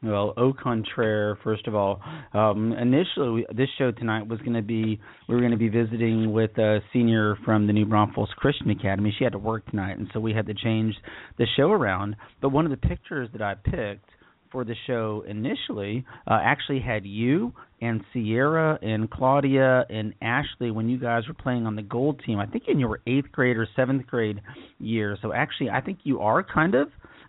Well, 0.00 0.32
au 0.36 0.52
contraire, 0.52 1.38
first 1.42 1.66
of 1.66 1.74
all, 1.74 2.00
um, 2.32 2.72
initially 2.72 3.44
this 3.56 3.68
show 3.78 3.90
tonight 3.90 4.28
was 4.28 4.38
going 4.40 4.54
to 4.54 4.62
be 4.62 5.00
we 5.28 5.34
were 5.34 5.40
going 5.40 5.50
to 5.50 5.56
be 5.56 5.68
visiting 5.68 6.32
with 6.32 6.56
a 6.56 6.80
senior 6.92 7.36
from 7.44 7.66
the 7.66 7.72
New 7.72 7.84
Braunfels 7.84 8.30
Christian 8.36 8.70
Academy. 8.70 9.12
She 9.18 9.24
had 9.24 9.32
to 9.32 9.40
work 9.40 9.66
tonight, 9.66 9.98
and 9.98 10.08
so 10.12 10.20
we 10.20 10.32
had 10.32 10.46
to 10.46 10.54
change 10.54 10.94
the 11.36 11.46
show 11.56 11.72
around. 11.72 12.14
But 12.40 12.50
one 12.50 12.64
of 12.64 12.70
the 12.70 12.76
pictures 12.76 13.28
that 13.32 13.42
I 13.42 13.56
picked 13.56 14.08
for 14.52 14.64
the 14.64 14.76
show 14.86 15.24
initially 15.26 16.04
uh, 16.28 16.38
actually 16.42 16.80
had 16.80 17.04
you 17.04 17.52
and 17.80 18.00
Sierra 18.12 18.78
and 18.80 19.10
Claudia 19.10 19.84
and 19.90 20.14
Ashley 20.22 20.70
when 20.70 20.88
you 20.88 20.98
guys 20.98 21.26
were 21.26 21.34
playing 21.34 21.66
on 21.66 21.74
the 21.74 21.82
gold 21.82 22.22
team. 22.24 22.38
I 22.38 22.46
think 22.46 22.64
in 22.68 22.78
your 22.78 23.00
eighth 23.08 23.32
grade 23.32 23.56
or 23.56 23.66
seventh 23.74 24.06
grade 24.06 24.40
year. 24.78 25.18
So 25.22 25.32
actually, 25.32 25.70
I 25.70 25.80
think 25.80 25.98
you 26.04 26.20
are 26.20 26.44
kind 26.44 26.76
of 26.76 26.88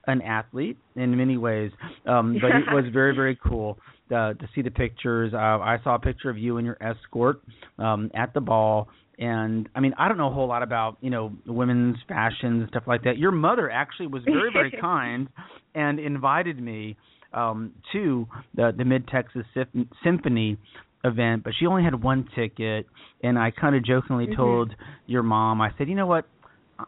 an 0.09 0.21
athlete 0.21 0.77
in 0.95 1.15
many 1.17 1.37
ways. 1.37 1.71
Um, 2.05 2.37
but 2.41 2.51
it 2.51 2.63
was 2.71 2.85
very 2.93 3.15
very 3.15 3.37
cool 3.47 3.77
uh, 4.11 4.33
to 4.33 4.49
see 4.55 4.61
the 4.61 4.71
pictures. 4.71 5.33
Uh, 5.33 5.37
I 5.37 5.77
saw 5.83 5.95
a 5.95 5.99
picture 5.99 6.29
of 6.29 6.37
you 6.37 6.57
and 6.57 6.65
your 6.65 6.77
escort 6.81 7.41
um, 7.77 8.11
at 8.13 8.33
the 8.33 8.41
ball. 8.41 8.89
And 9.17 9.67
I 9.75 9.81
mean, 9.81 9.93
I 9.97 10.07
don't 10.07 10.17
know 10.17 10.29
a 10.29 10.33
whole 10.33 10.47
lot 10.47 10.63
about 10.63 10.97
you 11.01 11.09
know 11.09 11.33
women's 11.45 11.97
fashion 12.07 12.61
and 12.61 12.69
stuff 12.69 12.83
like 12.87 13.03
that. 13.03 13.17
Your 13.17 13.31
mother 13.31 13.69
actually 13.69 14.07
was 14.07 14.23
very, 14.23 14.51
very 14.51 14.71
kind 14.81 15.27
and 15.75 15.99
invited 15.99 16.61
me 16.61 16.95
um, 17.33 17.73
to 17.91 18.27
the 18.55 18.71
the 18.77 18.85
Mid 18.85 19.07
Texas 19.09 19.43
Symp- 19.53 19.91
Symphony 20.03 20.57
event, 21.03 21.43
but 21.43 21.53
she 21.59 21.65
only 21.65 21.83
had 21.83 22.01
one 22.01 22.27
ticket. 22.35 22.85
And 23.21 23.37
I 23.37 23.51
kind 23.51 23.75
of 23.75 23.83
jokingly 23.83 24.27
Mhm. 24.27 24.35
told 24.35 24.75
your 25.05 25.23
mom, 25.23 25.61
I 25.61 25.71
said, 25.77 25.89
you 25.89 25.95
know 25.95 26.07
what? 26.07 26.25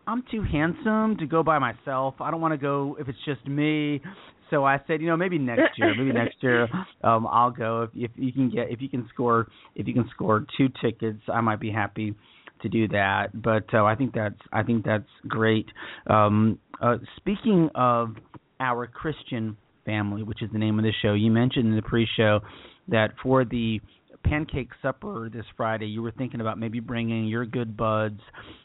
I'm 0.08 0.24
too 0.32 0.44
handsome 0.44 1.18
to 1.18 1.26
go 1.26 1.44
by 1.44 1.60
myself. 1.60 2.16
I 2.20 2.32
don't 2.32 2.42
want 2.42 2.54
to 2.54 2.58
go 2.58 2.98
if 3.00 3.08
it's 3.08 3.18
just 3.26 3.46
me. 3.48 4.02
So 4.50 4.66
I 4.66 4.80
said, 4.86 5.02
you 5.02 5.08
know, 5.08 5.16
maybe 5.16 5.38
next 5.38 5.78
year, 5.78 5.96
maybe 5.98 6.12
next 6.12 6.36
year, 6.42 6.68
um, 7.04 7.26
I'll 7.28 7.52
go 7.52 7.84
if 7.84 7.92
if 7.96 8.12
you 8.16 8.32
can 8.34 8.50
get 8.50 8.70
if 8.70 8.82
you 8.82 8.90
can 8.90 9.08
score 9.14 9.48
if 9.76 9.88
you 9.88 9.94
can 9.94 10.10
score 10.14 10.46
two 10.58 10.68
tickets, 10.82 11.22
I 11.32 11.42
might 11.42 11.60
be 11.60 11.72
happy 11.72 12.16
to 12.62 12.70
do 12.70 12.88
that. 12.90 13.30
But 13.34 13.74
uh, 13.74 13.84
I 13.84 13.96
think 13.96 14.14
that's 14.14 14.36
I 14.52 14.64
think 14.64 14.86
that's 14.86 15.08
great. 15.28 15.68
Um, 16.08 16.60
uh, 16.82 16.98
speaking 17.18 17.70
of 17.76 18.16
our 18.60 18.88
Christian 18.88 19.58
family, 19.86 20.24
which 20.24 20.42
is 20.42 20.50
the 20.52 20.60
name 20.60 20.78
of 20.78 20.84
the 20.84 20.94
show, 21.02 21.14
you 21.14 21.32
mentioned 21.32 21.68
in 21.68 21.76
the 21.76 21.82
pre-show 21.82 22.42
that 22.90 23.14
for 23.24 23.46
the 23.46 23.80
pancake 24.24 24.70
supper 24.82 25.30
this 25.32 25.46
Friday, 25.58 25.88
you 25.88 26.02
were 26.02 26.12
thinking 26.12 26.42
about 26.42 26.60
maybe 26.60 26.80
bringing 26.80 27.28
your 27.28 27.46
good 27.46 27.76
buds, 27.76 28.20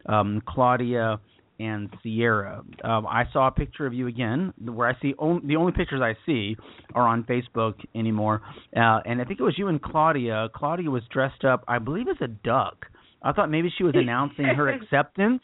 um, 0.06 0.42
Claudia 0.46 1.20
and 1.58 1.88
Sierra. 2.02 2.62
Um, 2.84 3.06
I 3.06 3.24
saw 3.32 3.48
a 3.48 3.50
picture 3.50 3.86
of 3.86 3.94
you 3.94 4.06
again, 4.06 4.52
where 4.62 4.88
I 4.88 5.00
see 5.00 5.14
on, 5.18 5.46
the 5.46 5.56
only 5.56 5.72
pictures 5.72 6.00
I 6.02 6.14
see 6.26 6.56
are 6.94 7.06
on 7.06 7.24
Facebook 7.24 7.74
anymore, 7.94 8.42
uh, 8.76 9.00
and 9.04 9.20
I 9.20 9.24
think 9.24 9.40
it 9.40 9.42
was 9.42 9.56
you 9.56 9.68
and 9.68 9.80
Claudia. 9.80 10.48
Claudia 10.54 10.90
was 10.90 11.02
dressed 11.10 11.44
up, 11.44 11.64
I 11.66 11.78
believe, 11.78 12.08
as 12.08 12.16
a 12.20 12.28
duck. 12.28 12.86
I 13.22 13.32
thought 13.32 13.50
maybe 13.50 13.72
she 13.76 13.84
was 13.84 13.94
announcing 13.96 14.44
her 14.44 14.68
acceptance 14.68 15.42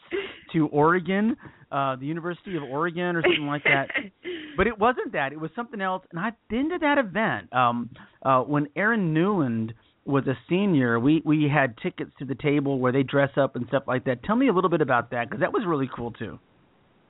to 0.53 0.67
Oregon, 0.67 1.35
uh, 1.71 1.95
the 1.95 2.05
University 2.05 2.55
of 2.55 2.63
Oregon, 2.63 3.15
or 3.15 3.23
something 3.23 3.47
like 3.47 3.63
that. 3.63 3.87
But 4.55 4.67
it 4.67 4.77
wasn't 4.77 5.13
that; 5.13 5.33
it 5.33 5.39
was 5.39 5.49
something 5.55 5.81
else. 5.81 6.03
And 6.11 6.19
I've 6.19 6.35
been 6.49 6.69
to 6.69 6.77
that 6.79 6.97
event. 6.99 7.51
Um, 7.53 7.89
uh, 8.21 8.41
when 8.41 8.67
Erin 8.75 9.13
Newland 9.13 9.73
was 10.05 10.27
a 10.27 10.37
senior, 10.49 10.99
we 10.99 11.21
we 11.25 11.47
had 11.53 11.77
tickets 11.77 12.11
to 12.19 12.25
the 12.25 12.35
table 12.35 12.79
where 12.79 12.91
they 12.91 13.03
dress 13.03 13.31
up 13.37 13.55
and 13.55 13.65
stuff 13.67 13.83
like 13.87 14.05
that. 14.05 14.23
Tell 14.23 14.35
me 14.35 14.49
a 14.49 14.53
little 14.53 14.69
bit 14.69 14.81
about 14.81 15.11
that 15.11 15.29
because 15.29 15.39
that 15.39 15.53
was 15.53 15.63
really 15.65 15.89
cool 15.95 16.11
too. 16.11 16.39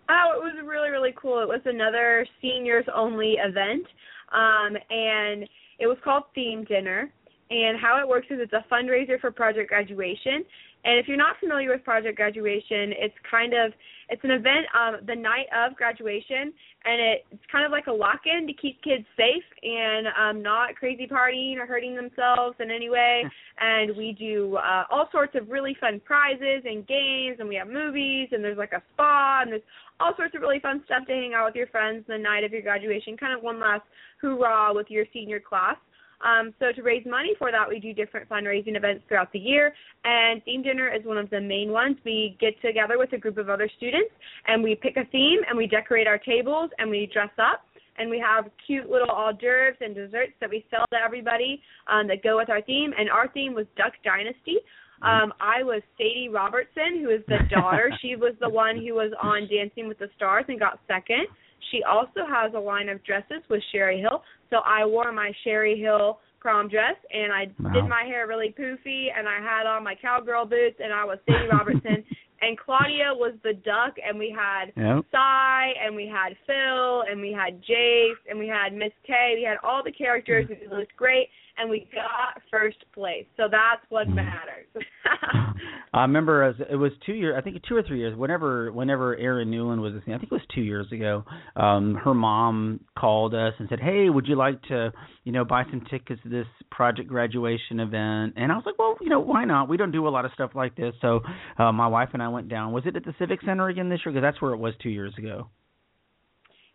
Oh, 0.10 0.34
it 0.36 0.44
was 0.44 0.54
really 0.66 0.90
really 0.90 1.14
cool. 1.20 1.42
It 1.42 1.48
was 1.48 1.62
another 1.66 2.26
seniors 2.42 2.86
only 2.94 3.38
event, 3.44 3.86
um, 4.32 4.78
and 4.90 5.44
it 5.80 5.88
was 5.88 5.98
called 6.04 6.24
Theme 6.36 6.64
Dinner. 6.66 7.12
And 7.50 7.78
how 7.80 8.00
it 8.02 8.08
works 8.08 8.28
is 8.32 8.40
it's 8.42 8.54
a 8.54 8.66
fundraiser 8.72 9.20
for 9.20 9.30
Project 9.30 9.70
Graduation. 9.70 10.44
And 10.86 11.00
if 11.00 11.08
you're 11.08 11.18
not 11.18 11.40
familiar 11.40 11.70
with 11.70 11.84
Project 11.84 12.18
Graduation, 12.18 12.92
it's 12.98 13.16
kind 13.30 13.54
of 13.54 13.72
it's 14.10 14.24
an 14.24 14.32
event 14.32 14.66
um, 14.78 14.98
the 15.08 15.16
night 15.16 15.48
of 15.56 15.76
graduation, 15.76 16.54
and 16.86 17.02
it, 17.02 17.26
it's 17.32 17.44
kind 17.52 17.66
of 17.66 17.72
like 17.72 17.88
a 17.88 17.92
lock-in 17.92 18.46
to 18.48 18.54
keep 18.54 18.82
kids 18.84 19.06
safe 19.16 19.44
and 19.64 20.08
um, 20.20 20.44
not 20.44 20.76
crazy 20.76 21.08
partying 21.08 21.58
or 21.58 21.66
hurting 21.66 21.96
themselves 21.96 22.56
in 22.60 22.70
any 22.70 22.90
way. 22.90 23.24
and 23.60 23.96
we 23.96 24.12
do 24.12 24.58
uh, 24.58 24.84
all 24.92 25.08
sorts 25.12 25.36
of 25.36 25.50
really 25.50 25.76
fun 25.80 26.02
prizes 26.04 26.64
and 26.66 26.86
games, 26.86 27.38
and 27.40 27.48
we 27.48 27.56
have 27.56 27.68
movies, 27.68 28.28
and 28.32 28.44
there's 28.44 28.58
like 28.58 28.74
a 28.74 28.82
spa, 28.94 29.40
and 29.42 29.52
there's 29.52 29.62
all 30.00 30.14
sorts 30.18 30.36
of 30.36 30.42
really 30.42 30.60
fun 30.60 30.82
stuff 30.86 31.08
to 31.08 31.14
hang 31.14 31.34
out 31.34 31.46
with 31.46 31.56
your 31.56 31.68
friends 31.68 32.04
the 32.08 32.18
night 32.18 32.44
of 32.44 32.52
your 32.52 32.62
graduation. 32.62 33.16
Kind 33.16 33.36
of 33.36 33.42
one 33.42 33.60
last 33.60 33.84
hoorah 34.22 34.74
with 34.74 34.88
your 34.90 35.06
senior 35.14 35.40
class. 35.40 35.78
Um, 36.24 36.54
so 36.60 36.72
to 36.72 36.82
raise 36.82 37.06
money 37.06 37.34
for 37.38 37.52
that, 37.52 37.68
we 37.68 37.80
do 37.80 37.94
different 37.94 38.30
fundraising 38.30 38.78
events 38.78 39.04
throughout 39.08 39.32
the 39.34 39.40
year, 39.40 39.74
and 40.06 40.44
theme 40.44 40.64
dinner 40.64 40.94
is 40.94 41.06
one 41.06 41.18
of 41.18 41.30
the 41.30 41.42
main 41.42 41.72
ones. 41.72 41.98
We 42.06 42.38
get 42.40 42.60
together 42.62 42.98
with 42.98 43.12
a 43.14 43.18
group 43.18 43.38
of 43.38 43.50
other 43.50 43.70
students, 43.78 44.12
and 44.48 44.64
we 44.64 44.76
pick 44.76 44.96
a 44.98 45.06
theme, 45.12 45.40
and 45.48 45.58
we 45.58 45.68
decorate 45.68 46.08
our 46.08 46.18
tables, 46.18 46.70
and 46.78 46.90
we 46.90 47.10
dress 47.12 47.32
up, 47.38 47.66
and 47.98 48.10
we 48.10 48.20
have 48.20 48.46
cute 48.66 48.90
little 48.90 49.12
hors 49.12 49.34
d'oeuvres 49.34 49.76
and 49.82 49.94
desserts 49.94 50.34
that 50.40 50.50
we 50.50 50.66
sell 50.72 50.86
to 50.92 50.98
everybody 50.98 51.62
um, 51.88 52.08
that 52.08 52.24
go 52.24 52.38
with 52.38 52.50
our 52.50 52.62
theme. 52.62 52.92
And 52.98 53.10
our 53.10 53.28
theme 53.28 53.54
was 53.54 53.66
Duck 53.78 53.94
Dynasty. 54.04 54.58
Um, 55.02 55.34
I 55.42 55.64
was 55.64 55.82
Sadie 55.98 56.30
Robertson, 56.32 57.02
who 57.02 57.10
is 57.10 57.22
the 57.28 57.40
daughter. 57.52 57.92
she 58.02 58.16
was 58.16 58.34
the 58.40 58.50
one 58.50 58.78
who 58.78 58.96
was 58.96 59.12
on 59.22 59.48
Dancing 59.52 59.88
with 59.88 60.00
the 60.00 60.10
Stars 60.16 60.46
and 60.48 60.60
got 60.60 60.80
second. 60.88 61.28
She 61.72 61.82
also 61.84 62.22
has 62.30 62.54
a 62.56 62.60
line 62.60 62.90
of 62.90 63.04
dresses 63.04 63.42
with 63.50 63.62
Sherri 63.72 64.00
Hill. 64.02 64.24
So 64.50 64.58
I 64.66 64.86
wore 64.86 65.12
my 65.12 65.32
Sherri 65.44 65.80
Hill 65.80 66.20
prom 66.40 66.68
dress 66.68 66.96
and 67.12 67.32
I 67.32 67.48
Wow. 67.60 67.72
did 67.74 67.86
my 67.88 68.04
hair 68.04 68.28
really 68.28 68.54
poofy 68.58 69.08
and 69.18 69.28
I 69.30 69.40
had 69.40 69.66
on 69.66 69.84
my 69.84 69.96
cowgirl 69.96 70.46
boots 70.46 70.76
and 70.84 70.92
I 70.94 71.06
was 71.06 71.18
Sadie 71.26 71.48
Robertson 71.52 72.04
and 72.42 72.60
Claudia 72.60 73.14
was 73.14 73.34
the 73.44 73.54
duck 73.54 73.96
and 74.06 74.20
we 74.20 74.30
had 74.30 74.74
Yep. 74.76 75.06
Si 75.10 75.74
and 75.82 75.96
we 75.96 76.06
had 76.06 76.36
Phil 76.46 77.04
and 77.10 77.22
we 77.22 77.32
had 77.32 77.62
Jace 77.64 78.20
and 78.30 78.38
we 78.38 78.48
had 78.48 78.74
Miss 78.74 78.92
Kay. 79.08 79.36
We 79.38 79.44
had 79.44 79.58
all 79.64 79.82
the 79.84 79.92
characters. 79.94 80.48
Hmm. 80.48 80.54
It 80.54 80.70
looked 80.70 80.96
great 80.98 81.30
and 81.58 81.70
we 81.70 81.88
got 81.94 82.42
first 82.50 82.84
place. 82.94 83.26
So 83.38 83.44
that's 83.50 83.82
what 83.90 84.08
Mm. 84.08 84.16
matters. 84.16 84.68
I 85.94 86.02
remember 86.02 86.42
as 86.44 86.56
it 86.72 86.76
was 86.76 86.92
two 87.06 87.14
years, 87.14 87.36
I 87.38 87.42
think 87.42 87.62
two 87.68 87.76
or 87.76 87.84
three 87.84 88.00
years. 88.00 88.18
Whenever 88.18 88.72
whenever 88.72 89.16
Erin 89.16 89.52
Newland 89.52 89.80
was, 89.82 89.94
I 89.96 90.06
think 90.06 90.24
it 90.24 90.32
was 90.32 90.42
two 90.54 90.62
years 90.62 90.92
ago. 90.92 91.24
Um, 91.56 91.94
her 91.96 92.16
mom 92.16 92.80
called 92.98 93.36
us 93.36 93.54
and 93.60 93.70
said, 93.70 93.80
"Hey, 93.80 94.10
would 94.10 94.28
you 94.28 94.36
like 94.36 94.60
to, 94.64 94.92
you 95.24 95.32
know, 95.32 95.46
buy 95.46 95.64
some 95.66 95.82
tickets 95.92 96.20
to 96.24 96.30
this 96.30 96.48
project 96.72 97.08
graduation 97.08 97.80
event?" 97.80 98.34
And 98.38 98.52
I 98.52 98.56
was 98.56 98.64
like, 98.66 98.80
"Well, 98.80 98.98
you 99.02 99.10
know, 99.10 99.20
why 99.20 99.46
not? 99.46 99.70
We 99.70 99.78
don't 99.78 99.92
do 99.92 100.08
a 100.08 100.10
lot 100.10 100.26
of 100.26 100.32
stuff 100.34 100.52
like 100.56 100.76
this." 100.76 100.96
So 101.02 101.22
uh, 101.60 101.72
my 101.72 101.88
wife 101.88 102.10
and 102.14 102.24
I 102.24 102.30
went 102.30 102.50
down. 102.50 102.72
Was 102.74 102.86
it 102.88 102.96
at 102.96 103.06
the 103.06 103.14
Civic 103.20 103.42
Center 103.42 103.70
again 103.70 103.90
this 103.90 104.00
year? 104.04 104.12
Because 104.14 104.24
that's 104.24 104.42
where 104.42 104.54
it 104.54 104.58
was 104.58 104.74
two 104.82 104.90
years 104.90 105.14
ago. 105.20 105.50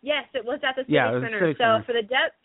yes, 0.01 0.23
it 0.33 0.45
was 0.45 0.59
at 0.63 0.75
the 0.77 0.83
Civic 0.83 0.93
Yeah, 0.93 1.11
Center. 1.11 1.39
Civic 1.41 1.57
so 1.57 1.63
Center. 1.63 1.83
for 1.85 1.93
the 1.93 2.03
depth 2.03 2.38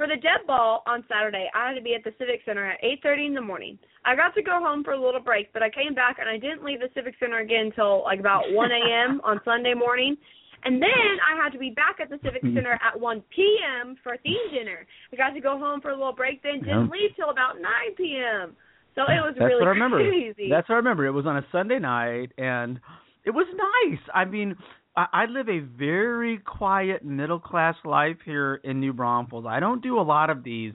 for 0.00 0.06
the 0.08 0.16
dead 0.16 0.46
ball 0.46 0.82
on 0.86 1.04
Saturday, 1.12 1.50
I 1.54 1.68
had 1.68 1.74
to 1.74 1.82
be 1.82 1.92
at 1.94 2.02
the 2.02 2.14
Civic 2.18 2.40
Center 2.46 2.64
at 2.64 2.80
8:30 2.82 3.26
in 3.26 3.34
the 3.34 3.42
morning. 3.42 3.78
I 4.06 4.16
got 4.16 4.34
to 4.34 4.40
go 4.42 4.56
home 4.58 4.82
for 4.82 4.92
a 4.92 4.98
little 4.98 5.20
break, 5.20 5.52
but 5.52 5.62
I 5.62 5.68
came 5.68 5.92
back 5.92 6.16
and 6.18 6.26
I 6.26 6.38
didn't 6.38 6.64
leave 6.64 6.80
the 6.80 6.88
Civic 6.94 7.16
Center 7.20 7.40
again 7.40 7.66
until 7.66 8.02
like 8.02 8.18
about 8.18 8.44
1 8.50 8.70
a.m. 8.72 9.20
on 9.24 9.42
Sunday 9.44 9.74
morning. 9.74 10.16
And 10.64 10.80
then 10.80 11.12
I 11.28 11.36
had 11.42 11.52
to 11.52 11.58
be 11.58 11.68
back 11.68 12.00
at 12.00 12.08
the 12.08 12.18
Civic 12.24 12.40
Hmm. 12.40 12.54
Center 12.54 12.78
at 12.82 12.98
1 12.98 13.22
p.m. 13.36 13.96
for 14.02 14.16
theme 14.22 14.48
dinner. 14.54 14.86
I 15.12 15.16
got 15.16 15.30
to 15.34 15.40
go 15.40 15.58
home 15.58 15.82
for 15.82 15.90
a 15.90 15.94
little 15.96 16.14
break, 16.14 16.42
then 16.42 16.60
didn't 16.60 16.88
leave 16.90 17.10
till 17.16 17.28
about 17.28 17.60
9 17.60 17.70
p.m. 17.98 18.56
So 18.94 19.02
it 19.02 19.20
was 19.20 19.34
That's 19.38 19.48
really 19.50 19.60
what 19.60 19.68
I 19.68 19.72
remember. 19.76 19.98
crazy. 19.98 20.48
That's 20.48 20.66
what 20.68 20.76
I 20.76 20.78
remember. 20.78 21.04
It 21.06 21.12
was 21.12 21.26
on 21.26 21.36
a 21.36 21.44
Sunday 21.52 21.78
night, 21.78 22.32
and 22.38 22.80
it 23.26 23.30
was 23.30 23.46
nice. 23.52 24.00
I 24.14 24.24
mean, 24.24 24.56
I, 24.96 25.26
live 25.26 25.48
a 25.48 25.60
very 25.60 26.38
quiet 26.38 27.04
middle 27.04 27.38
class 27.38 27.76
life 27.84 28.16
here 28.24 28.60
in 28.64 28.80
New 28.80 28.92
Braunfels. 28.92 29.46
I 29.48 29.60
don't 29.60 29.82
do 29.82 29.98
a 29.98 30.02
lot 30.02 30.30
of 30.30 30.42
these 30.42 30.72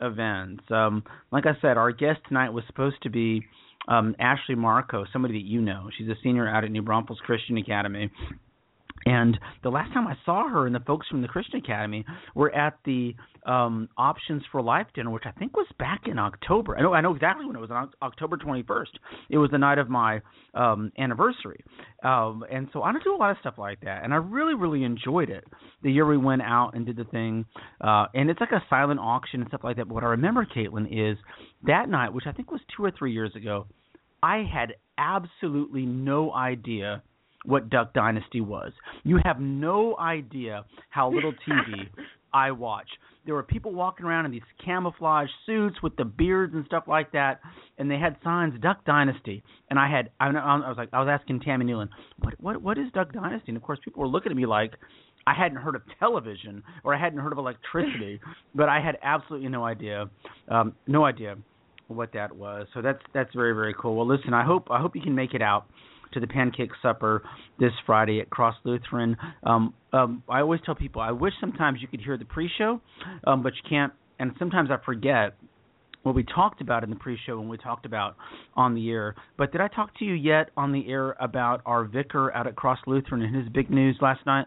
events. 0.00 0.62
Um, 0.70 1.02
like 1.32 1.44
I 1.46 1.58
said, 1.60 1.76
our 1.76 1.90
guest 1.90 2.20
tonight 2.28 2.50
was 2.50 2.64
supposed 2.66 3.02
to 3.02 3.10
be 3.10 3.42
um, 3.88 4.14
Ashley 4.18 4.56
Marco, 4.56 5.04
somebody 5.12 5.34
that 5.40 5.46
you 5.46 5.60
know. 5.60 5.88
She's 5.96 6.08
a 6.08 6.16
senior 6.22 6.48
out 6.48 6.64
at 6.64 6.70
New 6.70 6.82
Braunfels 6.82 7.20
Christian 7.24 7.56
Academy. 7.56 8.10
And 9.06 9.38
the 9.62 9.70
last 9.70 9.92
time 9.94 10.08
I 10.08 10.16
saw 10.24 10.48
her 10.48 10.66
and 10.66 10.74
the 10.74 10.80
folks 10.80 11.06
from 11.06 11.22
the 11.22 11.28
Christian 11.28 11.60
Academy 11.60 12.04
were 12.34 12.54
at 12.54 12.78
the 12.84 13.14
um 13.46 13.88
Options 13.96 14.42
for 14.50 14.60
Life 14.60 14.88
dinner, 14.94 15.10
which 15.10 15.22
I 15.24 15.30
think 15.30 15.56
was 15.56 15.68
back 15.78 16.02
in 16.06 16.18
October. 16.18 16.76
I 16.76 16.82
know 16.82 16.92
I 16.92 17.00
know 17.00 17.14
exactly 17.14 17.46
when 17.46 17.54
it 17.54 17.60
was 17.60 17.70
on 17.70 17.90
October 18.02 18.36
21st. 18.36 18.86
It 19.30 19.38
was 19.38 19.50
the 19.52 19.58
night 19.58 19.78
of 19.78 19.88
my 19.88 20.20
um 20.54 20.90
anniversary. 20.98 21.64
Um 22.02 22.44
and 22.50 22.68
so 22.72 22.82
I 22.82 22.92
don't 22.92 23.04
do 23.04 23.14
a 23.14 23.16
lot 23.16 23.30
of 23.30 23.36
stuff 23.40 23.54
like 23.56 23.80
that 23.82 24.02
and 24.02 24.12
I 24.12 24.16
really 24.16 24.54
really 24.54 24.82
enjoyed 24.82 25.30
it. 25.30 25.44
The 25.84 25.92
year 25.92 26.04
we 26.04 26.18
went 26.18 26.42
out 26.42 26.72
and 26.74 26.84
did 26.84 26.96
the 26.96 27.04
thing 27.04 27.44
uh 27.80 28.06
and 28.12 28.28
it's 28.28 28.40
like 28.40 28.52
a 28.52 28.62
silent 28.68 28.98
auction 28.98 29.40
and 29.40 29.48
stuff 29.48 29.62
like 29.62 29.76
that. 29.76 29.86
But 29.86 29.94
what 29.94 30.04
I 30.04 30.08
remember 30.08 30.44
Kaitlyn 30.44 30.86
is 30.90 31.16
that 31.64 31.88
night, 31.88 32.12
which 32.12 32.26
I 32.26 32.32
think 32.32 32.50
was 32.50 32.60
2 32.76 32.84
or 32.84 32.90
3 32.90 33.12
years 33.12 33.36
ago, 33.36 33.66
I 34.20 34.38
had 34.52 34.74
absolutely 34.98 35.86
no 35.86 36.32
idea 36.32 37.02
what 37.46 37.70
Duck 37.70 37.94
Dynasty 37.94 38.40
was. 38.40 38.72
You 39.04 39.18
have 39.24 39.40
no 39.40 39.96
idea 39.98 40.64
how 40.90 41.10
little 41.12 41.32
TV 41.48 41.86
I 42.32 42.50
watch. 42.50 42.88
There 43.24 43.34
were 43.34 43.42
people 43.42 43.72
walking 43.72 44.06
around 44.06 44.26
in 44.26 44.30
these 44.30 44.42
camouflage 44.64 45.28
suits 45.46 45.76
with 45.82 45.96
the 45.96 46.04
beards 46.04 46.54
and 46.54 46.64
stuff 46.66 46.84
like 46.86 47.10
that, 47.12 47.40
and 47.78 47.90
they 47.90 47.98
had 47.98 48.16
signs 48.22 48.60
Duck 48.60 48.84
Dynasty. 48.84 49.42
And 49.70 49.78
I 49.78 49.90
had 49.90 50.10
I, 50.20 50.26
I 50.28 50.68
was 50.68 50.76
like 50.76 50.90
I 50.92 51.00
was 51.00 51.08
asking 51.10 51.40
Tammy 51.40 51.64
Newland, 51.64 51.90
what 52.20 52.34
what 52.40 52.62
what 52.62 52.78
is 52.78 52.86
Duck 52.92 53.12
Dynasty? 53.12 53.46
And 53.48 53.56
of 53.56 53.62
course 53.62 53.80
people 53.84 54.02
were 54.02 54.08
looking 54.08 54.30
at 54.30 54.36
me 54.36 54.46
like 54.46 54.74
I 55.26 55.34
hadn't 55.34 55.58
heard 55.58 55.74
of 55.74 55.82
television 55.98 56.62
or 56.84 56.94
I 56.94 57.00
hadn't 57.00 57.18
heard 57.18 57.32
of 57.32 57.38
electricity, 57.38 58.20
but 58.54 58.68
I 58.68 58.80
had 58.80 58.96
absolutely 59.02 59.48
no 59.48 59.64
idea, 59.64 60.08
um, 60.48 60.74
no 60.86 61.04
idea 61.04 61.36
what 61.88 62.12
that 62.12 62.34
was. 62.36 62.66
So 62.74 62.82
that's 62.82 63.02
that's 63.12 63.34
very 63.34 63.54
very 63.54 63.74
cool. 63.74 63.96
Well, 63.96 64.06
listen, 64.06 64.34
I 64.34 64.44
hope 64.44 64.68
I 64.70 64.80
hope 64.80 64.94
you 64.94 65.02
can 65.02 65.14
make 65.14 65.34
it 65.34 65.42
out 65.42 65.66
to 66.16 66.20
the 66.20 66.26
pancake 66.26 66.70
supper 66.80 67.22
this 67.60 67.72
Friday 67.84 68.20
at 68.20 68.30
Cross 68.30 68.56
Lutheran. 68.64 69.16
Um, 69.42 69.74
um, 69.92 70.22
I 70.28 70.40
always 70.40 70.60
tell 70.64 70.74
people 70.74 71.02
I 71.02 71.10
wish 71.12 71.34
sometimes 71.40 71.80
you 71.82 71.88
could 71.88 72.00
hear 72.00 72.16
the 72.16 72.24
pre-show, 72.24 72.80
um, 73.26 73.42
but 73.42 73.52
you 73.54 73.68
can't. 73.68 73.92
And 74.18 74.32
sometimes 74.38 74.70
I 74.70 74.78
forget 74.84 75.36
what 76.04 76.14
we 76.14 76.24
talked 76.24 76.62
about 76.62 76.84
in 76.84 76.88
the 76.90 76.96
pre-show 76.96 77.38
when 77.38 77.48
we 77.48 77.58
talked 77.58 77.84
about 77.84 78.16
on 78.54 78.74
the 78.74 78.90
air. 78.90 79.14
But 79.36 79.52
did 79.52 79.60
I 79.60 79.68
talk 79.68 79.96
to 79.98 80.06
you 80.06 80.14
yet 80.14 80.50
on 80.56 80.72
the 80.72 80.88
air 80.88 81.16
about 81.20 81.60
our 81.66 81.84
vicar 81.84 82.32
out 82.32 82.46
at 82.46 82.56
Cross 82.56 82.78
Lutheran 82.86 83.20
and 83.20 83.36
his 83.36 83.48
big 83.50 83.70
news 83.70 83.98
last 84.00 84.24
night? 84.24 84.46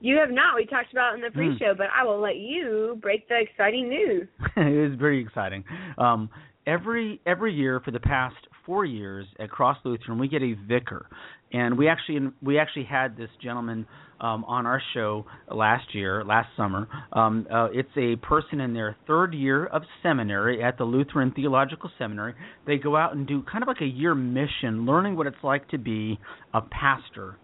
You 0.00 0.16
have 0.16 0.30
not. 0.30 0.56
We 0.56 0.64
talked 0.64 0.92
about 0.92 1.12
it 1.12 1.16
in 1.16 1.20
the 1.20 1.28
Hmm. 1.28 1.56
pre-show, 1.56 1.74
but 1.76 1.88
I 1.94 2.02
will 2.04 2.18
let 2.18 2.36
you 2.36 2.98
break 3.02 3.28
the 3.28 3.38
exciting 3.38 3.88
news. 3.90 4.26
it 4.56 4.90
was 4.90 4.98
very 4.98 5.20
exciting. 5.20 5.64
Um, 5.98 6.30
every 6.66 7.20
every 7.26 7.52
year 7.52 7.80
for 7.80 7.90
the 7.90 8.00
past 8.00 8.36
four 8.66 8.84
years 8.84 9.26
at 9.38 9.50
Cross 9.50 9.78
Lutheran, 9.84 10.18
we 10.18 10.28
get 10.28 10.42
a 10.42 10.54
vicar, 10.66 11.06
and 11.52 11.76
we 11.76 11.88
actually 11.88 12.30
we 12.42 12.58
actually 12.58 12.84
had 12.84 13.16
this 13.16 13.30
gentleman 13.42 13.86
um, 14.20 14.44
on 14.44 14.66
our 14.66 14.80
show 14.94 15.26
last 15.50 15.94
year, 15.94 16.24
last 16.24 16.48
summer. 16.56 16.88
Um, 17.12 17.46
uh, 17.52 17.68
it's 17.72 17.90
a 17.96 18.16
person 18.24 18.60
in 18.60 18.72
their 18.72 18.96
third 19.06 19.34
year 19.34 19.66
of 19.66 19.82
seminary 20.02 20.62
at 20.62 20.78
the 20.78 20.84
Lutheran 20.84 21.32
Theological 21.32 21.90
Seminary. 21.98 22.34
They 22.66 22.76
go 22.76 22.96
out 22.96 23.14
and 23.14 23.26
do 23.26 23.42
kind 23.42 23.62
of 23.62 23.68
like 23.68 23.80
a 23.80 23.86
year 23.86 24.14
mission, 24.14 24.86
learning 24.86 25.16
what 25.16 25.26
it's 25.26 25.36
like 25.42 25.68
to 25.70 25.78
be 25.78 26.18
a 26.54 26.60
pastor 26.60 27.36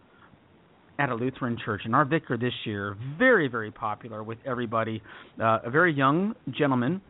at 0.98 1.10
a 1.10 1.14
Lutheran 1.14 1.56
church. 1.64 1.82
And 1.84 1.94
our 1.94 2.04
vicar 2.04 2.36
this 2.36 2.52
year, 2.64 2.96
very, 3.18 3.48
very 3.48 3.70
popular 3.70 4.22
with 4.22 4.38
everybody, 4.44 5.02
uh, 5.40 5.58
a 5.64 5.70
very 5.70 5.92
young 5.94 6.34
gentleman. 6.50 7.00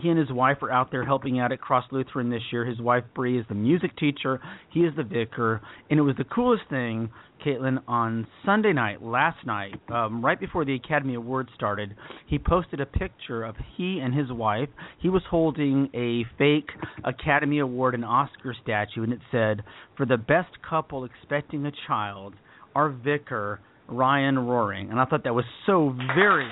He 0.00 0.08
and 0.08 0.18
his 0.18 0.30
wife 0.30 0.58
are 0.62 0.70
out 0.70 0.90
there 0.90 1.04
helping 1.04 1.38
out 1.38 1.52
at 1.52 1.60
Cross 1.60 1.86
Lutheran 1.90 2.30
this 2.30 2.42
year. 2.52 2.64
His 2.64 2.80
wife 2.80 3.04
Bree 3.14 3.38
is 3.38 3.46
the 3.48 3.54
music 3.54 3.96
teacher. 3.96 4.40
He 4.72 4.80
is 4.80 4.94
the 4.96 5.02
vicar, 5.02 5.60
and 5.90 5.98
it 5.98 6.02
was 6.02 6.16
the 6.16 6.24
coolest 6.24 6.64
thing, 6.70 7.10
Kaitlyn. 7.44 7.78
On 7.88 8.26
Sunday 8.44 8.72
night, 8.72 9.02
last 9.02 9.44
night, 9.46 9.80
um, 9.92 10.24
right 10.24 10.38
before 10.38 10.64
the 10.64 10.74
Academy 10.74 11.14
Awards 11.14 11.50
started, 11.54 11.94
he 12.26 12.38
posted 12.38 12.80
a 12.80 12.86
picture 12.86 13.44
of 13.44 13.56
he 13.76 14.00
and 14.00 14.14
his 14.14 14.30
wife. 14.30 14.68
He 15.00 15.08
was 15.08 15.22
holding 15.28 15.88
a 15.94 16.24
fake 16.38 16.70
Academy 17.04 17.58
Award 17.58 17.94
and 17.94 18.04
Oscar 18.04 18.54
statue, 18.62 19.02
and 19.02 19.12
it 19.12 19.20
said, 19.30 19.62
"For 19.96 20.06
the 20.06 20.18
best 20.18 20.50
couple 20.62 21.04
expecting 21.04 21.66
a 21.66 21.72
child." 21.86 22.34
our 22.74 22.90
vicar 22.90 23.60
Ryan 23.88 24.38
Roaring, 24.38 24.90
and 24.90 25.00
I 25.00 25.04
thought 25.04 25.24
that 25.24 25.34
was 25.34 25.44
so 25.66 25.94
very, 26.14 26.48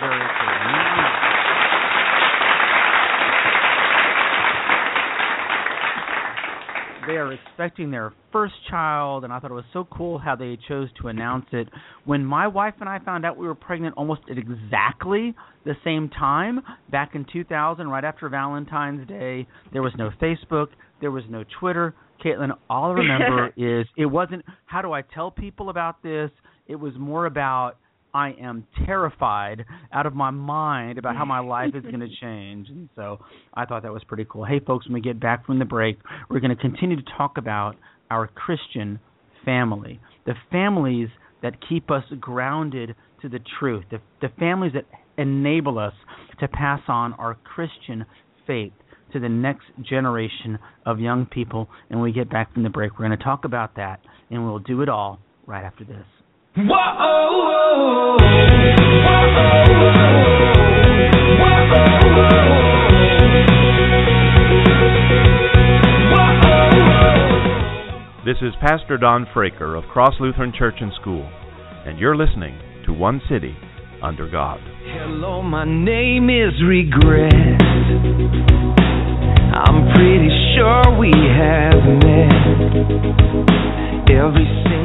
very 0.00 0.26
cool. 0.40 0.79
They 7.10 7.16
are 7.16 7.32
expecting 7.32 7.90
their 7.90 8.12
first 8.30 8.54
child, 8.70 9.24
and 9.24 9.32
I 9.32 9.40
thought 9.40 9.50
it 9.50 9.54
was 9.54 9.64
so 9.72 9.84
cool 9.90 10.16
how 10.18 10.36
they 10.36 10.56
chose 10.68 10.88
to 11.02 11.08
announce 11.08 11.46
it. 11.50 11.66
When 12.04 12.24
my 12.24 12.46
wife 12.46 12.74
and 12.78 12.88
I 12.88 13.00
found 13.00 13.26
out 13.26 13.36
we 13.36 13.48
were 13.48 13.56
pregnant 13.56 13.96
almost 13.96 14.20
at 14.30 14.38
exactly 14.38 15.34
the 15.64 15.74
same 15.82 16.08
time, 16.08 16.60
back 16.88 17.16
in 17.16 17.26
2000, 17.32 17.88
right 17.88 18.04
after 18.04 18.28
Valentine's 18.28 19.08
Day, 19.08 19.48
there 19.72 19.82
was 19.82 19.92
no 19.98 20.10
Facebook, 20.22 20.68
there 21.00 21.10
was 21.10 21.24
no 21.28 21.42
Twitter. 21.58 21.96
Kaitlyn, 22.24 22.52
all 22.68 22.92
I 22.92 22.94
remember 22.94 23.48
is 23.56 23.88
it 23.96 24.06
wasn't 24.06 24.44
how 24.66 24.80
do 24.80 24.92
I 24.92 25.02
tell 25.02 25.32
people 25.32 25.68
about 25.68 26.04
this? 26.04 26.30
It 26.68 26.76
was 26.76 26.92
more 26.96 27.26
about 27.26 27.76
I 28.12 28.30
am 28.40 28.66
terrified 28.86 29.64
out 29.92 30.06
of 30.06 30.14
my 30.14 30.30
mind 30.30 30.98
about 30.98 31.16
how 31.16 31.24
my 31.24 31.40
life 31.40 31.74
is 31.74 31.82
going 31.82 32.00
to 32.00 32.08
change. 32.20 32.68
And 32.68 32.88
so 32.96 33.18
I 33.54 33.64
thought 33.64 33.82
that 33.82 33.92
was 33.92 34.04
pretty 34.04 34.26
cool. 34.28 34.44
Hey, 34.44 34.60
folks, 34.60 34.86
when 34.86 34.94
we 34.94 35.00
get 35.00 35.20
back 35.20 35.46
from 35.46 35.58
the 35.58 35.64
break, 35.64 35.98
we're 36.28 36.40
going 36.40 36.54
to 36.54 36.60
continue 36.60 36.96
to 36.96 37.12
talk 37.16 37.38
about 37.38 37.76
our 38.10 38.26
Christian 38.26 38.98
family, 39.44 40.00
the 40.26 40.34
families 40.50 41.08
that 41.42 41.54
keep 41.68 41.90
us 41.90 42.04
grounded 42.20 42.94
to 43.22 43.28
the 43.28 43.40
truth, 43.58 43.84
the, 43.90 44.00
the 44.20 44.28
families 44.38 44.72
that 44.74 44.84
enable 45.16 45.78
us 45.78 45.94
to 46.40 46.48
pass 46.48 46.80
on 46.88 47.12
our 47.14 47.36
Christian 47.44 48.04
faith 48.46 48.72
to 49.12 49.20
the 49.20 49.28
next 49.28 49.66
generation 49.82 50.58
of 50.86 51.00
young 51.00 51.26
people. 51.26 51.68
And 51.88 52.00
when 52.00 52.10
we 52.10 52.12
get 52.12 52.30
back 52.30 52.52
from 52.52 52.62
the 52.62 52.70
break, 52.70 52.92
we're 52.92 53.06
going 53.06 53.18
to 53.18 53.24
talk 53.24 53.44
about 53.44 53.76
that, 53.76 54.00
and 54.30 54.44
we'll 54.44 54.58
do 54.58 54.82
it 54.82 54.88
all 54.88 55.20
right 55.46 55.64
after 55.64 55.84
this. 55.84 56.04
This 56.52 56.64
is 68.42 68.52
Pastor 68.60 68.98
Don 68.98 69.26
Fraker 69.32 69.78
of 69.78 69.84
Cross 69.92 70.14
Lutheran 70.18 70.52
Church 70.52 70.74
and 70.80 70.92
School, 71.00 71.22
and 71.86 72.00
you're 72.00 72.16
listening 72.16 72.58
to 72.84 72.92
One 72.92 73.20
City 73.30 73.56
Under 74.02 74.28
God. 74.28 74.58
Hello, 74.86 75.42
my 75.42 75.64
name 75.64 76.30
is 76.30 76.60
Regret. 76.66 77.32
I'm 79.54 79.94
pretty 79.94 80.30
sure 80.56 80.98
we 80.98 81.12
have 81.12 81.84
met 82.02 82.50
every 84.10 84.46
single 84.64 84.79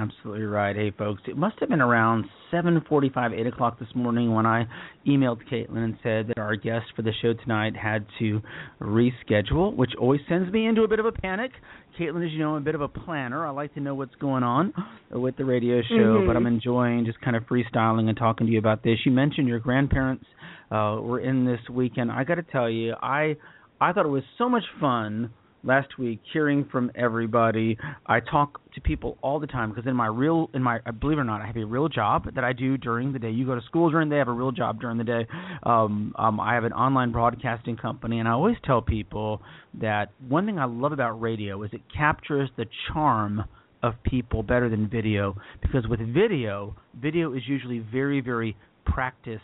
Absolutely 0.00 0.44
right. 0.44 0.74
Hey, 0.74 0.92
folks, 0.96 1.20
it 1.26 1.36
must 1.36 1.60
have 1.60 1.68
been 1.68 1.82
around 1.82 2.24
7:45, 2.50 3.34
8 3.38 3.46
o'clock 3.46 3.78
this 3.78 3.94
morning 3.94 4.32
when 4.32 4.46
I 4.46 4.66
emailed 5.06 5.46
Kaitlyn 5.52 5.76
and 5.84 5.98
said 6.02 6.28
that 6.28 6.38
our 6.38 6.56
guest 6.56 6.86
for 6.96 7.02
the 7.02 7.12
show 7.20 7.34
tonight 7.34 7.76
had 7.76 8.06
to 8.18 8.40
reschedule, 8.80 9.74
which 9.76 9.90
always 9.98 10.22
sends 10.26 10.50
me 10.50 10.66
into 10.66 10.84
a 10.84 10.88
bit 10.88 11.00
of 11.00 11.04
a 11.04 11.12
panic. 11.12 11.50
Kaitlyn, 11.98 12.24
as 12.24 12.32
you 12.32 12.38
know, 12.38 12.52
I'm 12.52 12.62
a 12.62 12.64
bit 12.64 12.74
of 12.74 12.80
a 12.80 12.88
planner. 12.88 13.46
I 13.46 13.50
like 13.50 13.74
to 13.74 13.80
know 13.80 13.94
what's 13.94 14.14
going 14.14 14.42
on 14.42 14.72
with 15.10 15.36
the 15.36 15.44
radio 15.44 15.82
show, 15.82 16.22
Mhm. 16.22 16.26
but 16.26 16.34
I'm 16.34 16.46
enjoying 16.46 17.04
just 17.04 17.20
kind 17.20 17.36
of 17.36 17.46
freestyling 17.46 18.08
and 18.08 18.16
talking 18.16 18.46
to 18.46 18.52
you 18.52 18.58
about 18.58 18.82
this. 18.82 19.04
You 19.04 19.12
mentioned 19.12 19.48
your 19.48 19.58
grandparents 19.58 20.24
uh, 20.70 20.98
were 21.02 21.18
in 21.18 21.44
this 21.44 21.60
weekend. 21.68 22.10
I 22.10 22.24
got 22.24 22.36
to 22.36 22.42
tell 22.44 22.70
you, 22.70 22.94
I 23.02 23.36
I 23.82 23.92
thought 23.92 24.06
it 24.06 24.10
was 24.10 24.24
so 24.38 24.48
much 24.48 24.64
fun 24.78 25.30
last 25.62 25.98
week, 25.98 26.20
hearing 26.32 26.66
from 26.70 26.90
everybody. 26.94 27.76
I 28.06 28.20
talk 28.20 28.60
to 28.74 28.80
people 28.80 29.18
all 29.22 29.40
the 29.40 29.46
time 29.46 29.70
because 29.70 29.86
in 29.86 29.94
my 29.94 30.06
real, 30.06 30.50
in 30.54 30.62
my, 30.62 30.78
believe 31.00 31.18
it 31.18 31.20
or 31.20 31.24
not, 31.24 31.40
I 31.40 31.46
have 31.46 31.56
a 31.56 31.64
real 31.64 31.88
job 31.88 32.34
that 32.34 32.44
I 32.44 32.52
do 32.52 32.76
during 32.76 33.12
the 33.12 33.18
day. 33.18 33.30
You 33.30 33.46
go 33.46 33.54
to 33.54 33.60
school 33.62 33.90
during 33.90 34.08
the 34.08 34.14
day, 34.14 34.18
I 34.18 34.20
have 34.20 34.28
a 34.28 34.32
real 34.32 34.52
job 34.52 34.80
during 34.80 34.98
the 34.98 35.04
day. 35.04 35.26
Um, 35.62 36.14
um, 36.18 36.40
I 36.40 36.54
have 36.54 36.64
an 36.64 36.72
online 36.72 37.12
broadcasting 37.12 37.76
company, 37.76 38.18
and 38.18 38.28
I 38.28 38.32
always 38.32 38.56
tell 38.64 38.80
people 38.80 39.42
that 39.80 40.12
one 40.28 40.46
thing 40.46 40.58
I 40.58 40.64
love 40.64 40.92
about 40.92 41.20
radio 41.20 41.62
is 41.62 41.70
it 41.72 41.82
captures 41.94 42.50
the 42.56 42.66
charm 42.92 43.44
of 43.82 43.94
people 44.02 44.42
better 44.42 44.68
than 44.68 44.88
video 44.88 45.36
because 45.62 45.86
with 45.88 46.00
video, 46.00 46.76
video 47.00 47.34
is 47.34 47.42
usually 47.46 47.78
very, 47.78 48.20
very 48.20 48.56
practiced 48.84 49.42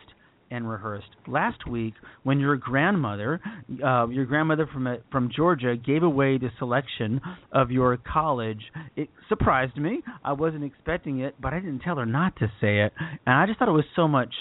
and 0.50 0.68
rehearsed. 0.68 1.08
Last 1.26 1.66
week, 1.68 1.94
when 2.22 2.38
your 2.40 2.56
grandmother, 2.56 3.40
uh, 3.84 4.08
your 4.08 4.24
grandmother 4.24 4.68
from 4.72 4.86
uh, 4.86 4.96
from 5.10 5.30
Georgia, 5.34 5.76
gave 5.76 6.02
away 6.02 6.38
the 6.38 6.50
selection 6.58 7.20
of 7.52 7.70
your 7.70 7.96
college, 7.98 8.60
it 8.96 9.08
surprised 9.28 9.76
me. 9.76 10.02
I 10.24 10.32
wasn't 10.32 10.64
expecting 10.64 11.20
it, 11.20 11.34
but 11.40 11.52
I 11.52 11.60
didn't 11.60 11.80
tell 11.80 11.96
her 11.96 12.06
not 12.06 12.36
to 12.36 12.46
say 12.60 12.80
it, 12.80 12.92
and 12.98 13.34
I 13.34 13.46
just 13.46 13.58
thought 13.58 13.68
it 13.68 13.72
was 13.72 13.84
so 13.94 14.06
much 14.06 14.32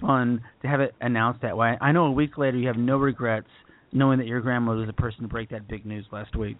fun 0.00 0.42
to 0.62 0.68
have 0.68 0.80
it 0.80 0.94
announced 1.00 1.42
that 1.42 1.56
way. 1.56 1.76
I 1.80 1.92
know 1.92 2.06
a 2.06 2.12
week 2.12 2.38
later 2.38 2.56
you 2.56 2.68
have 2.68 2.76
no 2.76 2.98
regrets 2.98 3.48
knowing 3.92 4.18
that 4.18 4.26
your 4.26 4.40
grandmother 4.40 4.80
was 4.80 4.86
the 4.86 4.92
person 4.92 5.22
to 5.22 5.28
break 5.28 5.50
that 5.50 5.68
big 5.68 5.86
news 5.86 6.06
last 6.12 6.36
week. 6.36 6.56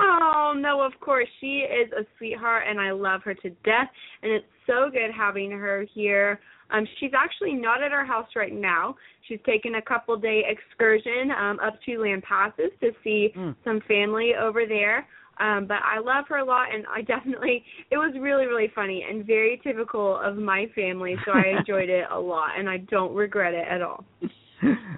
Oh 0.00 0.54
no, 0.56 0.82
of 0.82 0.92
course 1.00 1.28
she 1.40 1.58
is 1.58 1.90
a 1.92 2.04
sweetheart, 2.18 2.64
and 2.68 2.80
I 2.80 2.92
love 2.92 3.22
her 3.24 3.34
to 3.34 3.50
death. 3.50 3.88
And 4.22 4.32
it's 4.32 4.46
so 4.66 4.90
good 4.90 5.10
having 5.16 5.50
her 5.50 5.84
here. 5.94 6.40
Um, 6.70 6.86
she's 6.98 7.12
actually 7.16 7.54
not 7.54 7.82
at 7.82 7.92
our 7.92 8.04
house 8.04 8.28
right 8.36 8.52
now. 8.52 8.96
She's 9.28 9.40
taken 9.46 9.76
a 9.76 9.82
couple 9.82 10.16
day 10.16 10.42
excursion 10.48 11.30
um, 11.38 11.58
up 11.60 11.74
to 11.86 11.92
Lampasas 11.92 12.78
to 12.80 12.90
see 13.02 13.32
mm. 13.36 13.54
some 13.64 13.80
family 13.88 14.32
over 14.40 14.66
there. 14.66 15.06
Um, 15.40 15.66
but 15.66 15.78
I 15.82 15.98
love 15.98 16.26
her 16.28 16.38
a 16.38 16.44
lot, 16.44 16.72
and 16.72 16.84
I 16.86 17.02
definitely 17.14 17.64
it 17.90 17.96
was 17.96 18.14
really 18.20 18.46
really 18.46 18.70
funny 18.74 19.04
and 19.08 19.26
very 19.26 19.60
typical 19.64 20.18
of 20.22 20.36
my 20.36 20.66
family. 20.74 21.16
So 21.24 21.32
I 21.32 21.58
enjoyed 21.58 21.88
it 21.88 22.04
a 22.10 22.18
lot, 22.18 22.58
and 22.58 22.68
I 22.68 22.78
don't 22.78 23.14
regret 23.14 23.54
it 23.54 23.66
at 23.68 23.82
all. 23.82 24.04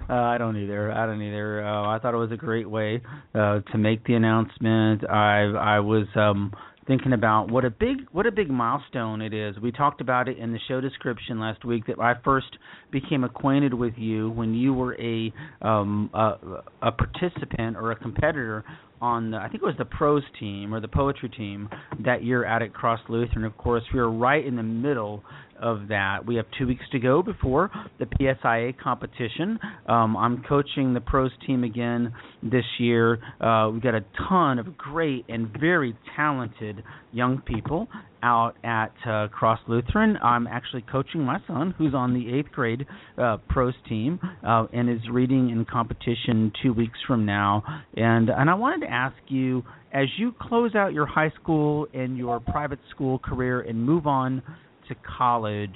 uh, 0.09 0.13
I 0.13 0.37
don't 0.37 0.57
either. 0.57 0.91
I 0.91 1.05
don't 1.05 1.21
either. 1.21 1.65
Uh, 1.65 1.87
I 1.87 1.99
thought 1.99 2.13
it 2.13 2.17
was 2.17 2.31
a 2.31 2.37
great 2.37 2.69
way 2.69 3.01
uh, 3.33 3.59
to 3.71 3.77
make 3.77 4.05
the 4.05 4.13
announcement. 4.13 5.09
I 5.09 5.41
I 5.41 5.79
was 5.79 6.07
um 6.15 6.53
thinking 6.87 7.13
about 7.13 7.51
what 7.51 7.65
a 7.65 7.69
big 7.69 8.07
what 8.11 8.25
a 8.25 8.31
big 8.31 8.49
milestone 8.49 9.21
it 9.21 9.33
is. 9.33 9.57
We 9.59 9.71
talked 9.71 10.01
about 10.01 10.27
it 10.27 10.37
in 10.37 10.53
the 10.53 10.59
show 10.67 10.81
description 10.81 11.39
last 11.39 11.65
week 11.65 11.85
that 11.87 11.99
I 11.99 12.13
first 12.23 12.57
became 12.91 13.23
acquainted 13.23 13.73
with 13.73 13.93
you 13.97 14.29
when 14.31 14.53
you 14.53 14.73
were 14.73 14.99
a 14.99 15.33
um 15.61 16.09
a, 16.13 16.35
a 16.81 16.91
participant 16.91 17.75
or 17.75 17.91
a 17.91 17.95
competitor 17.95 18.63
on 19.01 19.31
the 19.31 19.37
I 19.37 19.49
think 19.49 19.63
it 19.63 19.65
was 19.65 19.75
the 19.77 19.85
prose 19.85 20.23
team 20.39 20.73
or 20.73 20.79
the 20.79 20.87
poetry 20.87 21.29
team 21.29 21.69
that 22.03 22.23
year 22.23 22.45
out 22.45 22.61
at 22.61 22.73
Cross 22.73 23.01
Lutheran. 23.09 23.45
Of 23.45 23.57
course, 23.57 23.83
we 23.93 23.99
were 23.99 24.11
right 24.11 24.45
in 24.45 24.55
the 24.55 24.63
middle 24.63 25.23
of 25.61 25.87
that. 25.89 26.25
We 26.25 26.35
have 26.35 26.45
two 26.57 26.67
weeks 26.67 26.83
to 26.91 26.99
go 26.99 27.23
before 27.23 27.71
the 27.99 28.05
PSIA 28.05 28.77
competition. 28.77 29.59
Um, 29.87 30.15
I'm 30.15 30.43
coaching 30.43 30.93
the 30.93 31.01
prose 31.01 31.31
team 31.45 31.63
again 31.63 32.13
this 32.43 32.65
year. 32.79 33.19
Uh, 33.41 33.69
we've 33.71 33.81
got 33.81 33.95
a 33.95 34.05
ton 34.29 34.59
of 34.59 34.77
great 34.77 35.25
and 35.29 35.49
very 35.59 35.95
talented 36.15 36.83
young 37.11 37.41
people 37.41 37.87
out 38.23 38.55
at 38.63 38.93
uh, 39.07 39.27
Cross 39.29 39.59
Lutheran. 39.67 40.17
I'm 40.23 40.47
actually 40.47 40.83
coaching 40.91 41.21
my 41.21 41.39
son, 41.47 41.73
who's 41.77 41.93
on 41.93 42.13
the 42.13 42.33
eighth 42.33 42.51
grade 42.51 42.85
uh, 43.17 43.37
prose 43.49 43.73
team, 43.87 44.19
uh, 44.45 44.65
and 44.73 44.89
is 44.89 45.01
reading 45.11 45.49
in 45.49 45.65
competition 45.65 46.51
two 46.61 46.73
weeks 46.73 46.97
from 47.07 47.25
now. 47.25 47.63
And 47.95 48.29
and 48.29 48.49
I 48.49 48.53
wanted 48.53 48.85
to 48.85 48.91
ask 48.91 49.15
you, 49.27 49.63
as 49.93 50.07
you 50.17 50.33
close 50.39 50.75
out 50.75 50.93
your 50.93 51.05
high 51.05 51.31
school 51.41 51.87
and 51.93 52.17
your 52.17 52.39
private 52.39 52.79
school 52.91 53.19
career 53.19 53.61
and 53.61 53.83
move 53.83 54.07
on 54.07 54.41
to 54.89 54.95
college, 55.17 55.75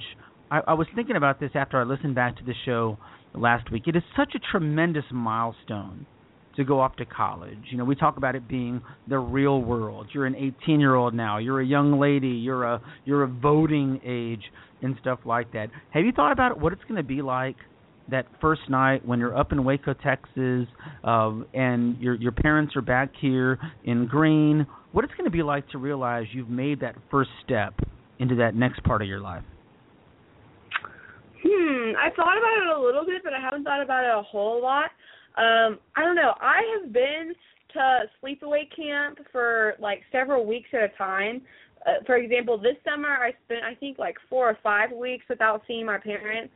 I, 0.50 0.60
I 0.68 0.74
was 0.74 0.86
thinking 0.94 1.16
about 1.16 1.40
this 1.40 1.50
after 1.54 1.80
I 1.80 1.84
listened 1.84 2.14
back 2.14 2.36
to 2.36 2.44
the 2.44 2.54
show 2.64 2.98
last 3.34 3.70
week. 3.70 3.84
It 3.86 3.96
is 3.96 4.02
such 4.16 4.34
a 4.34 4.38
tremendous 4.50 5.04
milestone 5.10 6.06
to 6.56 6.64
go 6.64 6.80
off 6.80 6.96
to 6.96 7.04
college. 7.04 7.58
You 7.70 7.78
know, 7.78 7.84
we 7.84 7.94
talk 7.94 8.16
about 8.16 8.34
it 8.34 8.46
being 8.48 8.82
the 9.08 9.18
real 9.18 9.60
world. 9.60 10.08
You're 10.12 10.26
an 10.26 10.34
18 10.36 10.80
year 10.80 10.94
old 10.94 11.14
now. 11.14 11.38
You're 11.38 11.60
a 11.60 11.66
young 11.66 11.98
lady. 11.98 12.28
You're 12.28 12.64
a 12.64 12.80
you're 13.04 13.22
a 13.22 13.28
voting 13.28 14.00
age 14.04 14.42
and 14.82 14.96
stuff 15.00 15.20
like 15.24 15.52
that. 15.52 15.68
Have 15.90 16.04
you 16.04 16.12
thought 16.12 16.32
about 16.32 16.58
what 16.58 16.72
it's 16.72 16.82
going 16.82 16.96
to 16.96 17.02
be 17.02 17.22
like 17.22 17.56
that 18.10 18.26
first 18.40 18.62
night 18.68 19.06
when 19.06 19.18
you're 19.18 19.36
up 19.36 19.52
in 19.52 19.64
Waco, 19.64 19.94
Texas, 19.94 20.66
uh, 21.04 21.32
and 21.54 21.98
your 21.98 22.14
your 22.16 22.32
parents 22.32 22.76
are 22.76 22.82
back 22.82 23.12
here 23.20 23.58
in 23.84 24.08
Gruene? 24.08 24.66
What 24.92 25.04
it's 25.04 25.14
going 25.14 25.24
to 25.24 25.30
be 25.30 25.42
like 25.42 25.68
to 25.70 25.78
realize 25.78 26.26
you've 26.32 26.50
made 26.50 26.80
that 26.80 26.96
first 27.10 27.30
step 27.44 27.74
into 28.18 28.34
that 28.36 28.54
next 28.54 28.82
part 28.84 29.00
of 29.00 29.08
your 29.08 29.20
life? 29.20 29.42
Hmm, 31.42 31.96
I 31.96 32.10
thought 32.14 32.38
about 32.38 32.62
it 32.62 32.78
a 32.78 32.80
little 32.80 33.04
bit, 33.04 33.22
but 33.24 33.32
I 33.32 33.40
haven't 33.40 33.64
thought 33.64 33.82
about 33.82 34.04
it 34.04 34.10
a 34.16 34.22
whole 34.22 34.62
lot. 34.62 34.90
Um, 35.36 35.78
I 35.96 36.02
don't 36.02 36.16
know. 36.16 36.34
I 36.40 36.60
have 36.76 36.92
been 36.92 37.32
to 37.74 38.00
sleepaway 38.22 38.64
camp 38.74 39.18
for 39.30 39.74
like 39.78 40.02
several 40.12 40.44
weeks 40.44 40.68
at 40.72 40.82
a 40.82 40.88
time. 40.98 41.42
Uh, 41.86 42.04
for 42.06 42.16
example, 42.16 42.58
this 42.58 42.76
summer 42.84 43.08
I 43.08 43.32
spent 43.44 43.64
I 43.64 43.74
think 43.74 43.98
like 43.98 44.16
four 44.28 44.48
or 44.48 44.58
five 44.62 44.92
weeks 44.92 45.24
without 45.28 45.62
seeing 45.66 45.86
my 45.86 45.98
parents. 45.98 46.52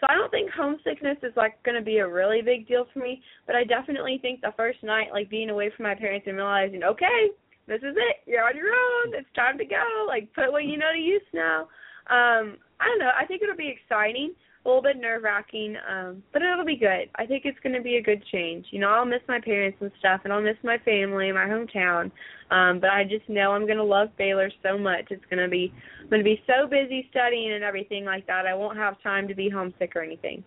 So 0.00 0.06
I 0.08 0.14
don't 0.14 0.30
think 0.30 0.50
homesickness 0.50 1.18
is 1.22 1.32
like 1.36 1.62
going 1.62 1.76
to 1.76 1.82
be 1.82 1.98
a 1.98 2.08
really 2.08 2.42
big 2.42 2.66
deal 2.66 2.86
for 2.92 2.98
me, 2.98 3.22
but 3.46 3.54
I 3.54 3.64
definitely 3.64 4.18
think 4.20 4.40
the 4.40 4.52
first 4.56 4.82
night 4.82 5.12
like 5.12 5.30
being 5.30 5.50
away 5.50 5.70
from 5.76 5.84
my 5.84 5.94
parents 5.94 6.26
and 6.26 6.36
realizing, 6.36 6.82
okay, 6.82 7.28
this 7.66 7.78
is 7.78 7.94
it. 7.96 8.16
You're 8.26 8.44
on 8.44 8.56
your 8.56 8.74
own. 8.74 9.14
It's 9.14 9.28
time 9.36 9.56
to 9.58 9.64
go. 9.64 10.04
Like 10.06 10.32
put 10.34 10.50
what 10.50 10.64
you 10.64 10.76
know 10.76 10.92
to 10.92 11.00
use 11.00 11.22
now. 11.32 11.68
Um, 12.10 12.58
I 12.80 12.86
don't 12.86 12.98
know. 12.98 13.10
I 13.18 13.24
think 13.24 13.42
it'll 13.42 13.56
be 13.56 13.72
exciting, 13.80 14.34
a 14.64 14.68
little 14.68 14.82
bit 14.82 14.96
nerve 14.96 15.22
wracking, 15.22 15.76
um, 15.88 16.22
but 16.32 16.40
it'll 16.42 16.64
be 16.64 16.76
good. 16.76 17.10
I 17.16 17.26
think 17.26 17.44
it's 17.44 17.58
going 17.62 17.74
to 17.74 17.82
be 17.82 17.96
a 17.96 18.02
good 18.02 18.24
change. 18.32 18.66
You 18.70 18.80
know, 18.80 18.88
I'll 18.88 19.04
miss 19.04 19.20
my 19.28 19.40
parents 19.40 19.78
and 19.80 19.90
stuff, 19.98 20.22
and 20.24 20.32
I'll 20.32 20.40
miss 20.40 20.56
my 20.62 20.78
family, 20.78 21.30
my 21.32 21.44
hometown. 21.44 22.10
Um, 22.50 22.80
but 22.80 22.90
I 22.90 23.04
just 23.04 23.28
know 23.28 23.52
I'm 23.52 23.66
going 23.66 23.78
to 23.78 23.84
love 23.84 24.08
Baylor 24.16 24.50
so 24.62 24.78
much. 24.78 25.06
It's 25.10 25.24
going 25.28 25.42
to 25.42 25.48
be 25.48 25.72
I'm 26.02 26.08
going 26.08 26.20
to 26.20 26.24
be 26.24 26.42
so 26.46 26.66
busy 26.66 27.06
studying 27.10 27.52
and 27.52 27.64
everything 27.64 28.04
like 28.04 28.26
that. 28.26 28.46
I 28.46 28.54
won't 28.54 28.78
have 28.78 29.02
time 29.02 29.28
to 29.28 29.34
be 29.34 29.48
homesick 29.48 29.94
or 29.96 30.02
anything. 30.02 30.42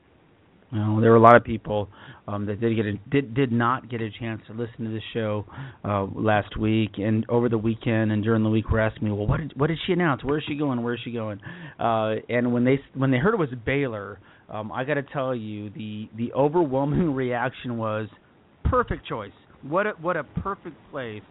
Well, 0.72 0.98
there 0.98 1.12
were 1.12 1.18
a 1.18 1.22
lot 1.22 1.36
of 1.36 1.44
people 1.44 1.90
um, 2.28 2.46
that 2.46 2.60
did 2.60 2.76
get 2.76 2.86
a, 2.86 2.94
did 3.10 3.34
did 3.34 3.52
not 3.52 3.90
get 3.90 4.02
a 4.02 4.10
chance 4.20 4.42
to 4.48 4.54
listen 4.54 4.86
to 4.86 4.90
the 4.90 5.02
show 5.14 5.46
uh, 5.86 6.06
last 6.14 6.58
week 6.58 6.92
and 6.98 7.26
over 7.30 7.48
the 7.48 7.58
weekend 7.58 8.12
and 8.12 8.24
during 8.24 8.44
the 8.44 8.50
week 8.50 8.70
were 8.70 8.80
asking 8.80 9.08
me, 9.08 9.12
well, 9.14 9.28
what 9.28 9.40
did 9.40 9.54
what 9.56 9.68
did 9.68 9.80
she 9.86 9.94
announce? 9.94 10.24
Where 10.24 10.38
is 10.38 10.44
she 10.48 10.56
going? 10.56 10.84
Where 10.84 10.94
is 10.94 11.00
she 11.04 11.12
going? 11.12 11.40
Uh, 11.80 12.16
and 12.30 12.52
when 12.52 12.66
they 12.66 12.80
when 12.96 13.12
they 13.12 13.18
heard 13.18 13.34
it 13.34 13.38
was 13.38 13.50
Baylor, 13.66 14.20
um, 14.50 14.72
I 14.72 14.84
got 14.84 14.96
to 14.96 15.04
tell 15.04 15.34
you 15.36 15.70
the 15.70 16.10
the 16.18 16.34
overwhelming 16.34 17.14
reaction 17.16 17.78
was 17.78 18.08
perfect 18.66 19.08
choice. 19.08 19.32
What 19.62 19.88
a, 19.88 19.92
what 20.02 20.18
a 20.18 20.24
perfect 20.24 20.76
place 20.92 21.24